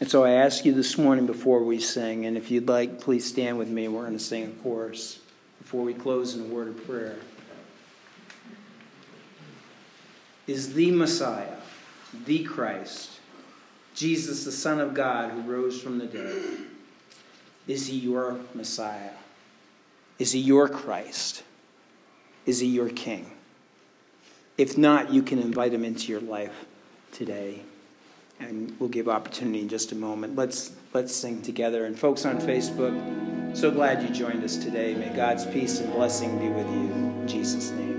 And 0.00 0.10
so 0.10 0.24
I 0.24 0.30
ask 0.30 0.64
you 0.64 0.72
this 0.72 0.96
morning 0.96 1.26
before 1.26 1.62
we 1.62 1.78
sing, 1.78 2.24
and 2.24 2.38
if 2.38 2.50
you'd 2.50 2.66
like, 2.66 2.98
please 2.98 3.26
stand 3.26 3.58
with 3.58 3.68
me. 3.68 3.88
We're 3.88 4.06
going 4.06 4.14
to 4.14 4.18
sing 4.18 4.44
a 4.44 4.62
chorus 4.62 5.20
before 5.58 5.84
we 5.84 5.92
close 5.92 6.34
in 6.34 6.40
a 6.40 6.44
word 6.44 6.68
of 6.68 6.86
prayer. 6.86 7.16
Is 10.46 10.72
the 10.72 10.90
Messiah, 10.92 11.58
the 12.24 12.42
Christ, 12.42 13.20
Jesus, 13.94 14.46
the 14.46 14.52
Son 14.52 14.80
of 14.80 14.94
God 14.94 15.30
who 15.30 15.42
rose 15.42 15.82
from 15.82 15.98
the 15.98 16.06
dead, 16.06 16.69
is 17.66 17.86
he 17.86 17.96
your 17.96 18.40
Messiah? 18.54 19.12
Is 20.18 20.32
he 20.32 20.40
your 20.40 20.68
Christ? 20.68 21.42
Is 22.46 22.60
he 22.60 22.66
your 22.66 22.88
King? 22.88 23.32
If 24.58 24.76
not, 24.76 25.12
you 25.12 25.22
can 25.22 25.38
invite 25.38 25.72
him 25.72 25.84
into 25.84 26.12
your 26.12 26.20
life 26.20 26.66
today. 27.12 27.62
And 28.38 28.74
we'll 28.78 28.88
give 28.88 29.08
opportunity 29.08 29.60
in 29.60 29.68
just 29.68 29.92
a 29.92 29.94
moment. 29.94 30.36
Let's, 30.36 30.72
let's 30.92 31.14
sing 31.14 31.42
together. 31.42 31.84
And 31.84 31.98
folks 31.98 32.24
on 32.24 32.40
Facebook, 32.40 33.56
so 33.56 33.70
glad 33.70 34.02
you 34.02 34.08
joined 34.10 34.44
us 34.44 34.56
today. 34.56 34.94
May 34.94 35.14
God's 35.14 35.46
peace 35.46 35.80
and 35.80 35.92
blessing 35.92 36.38
be 36.38 36.48
with 36.48 36.66
you. 36.66 36.92
In 36.92 37.28
Jesus' 37.28 37.70
name. 37.70 37.89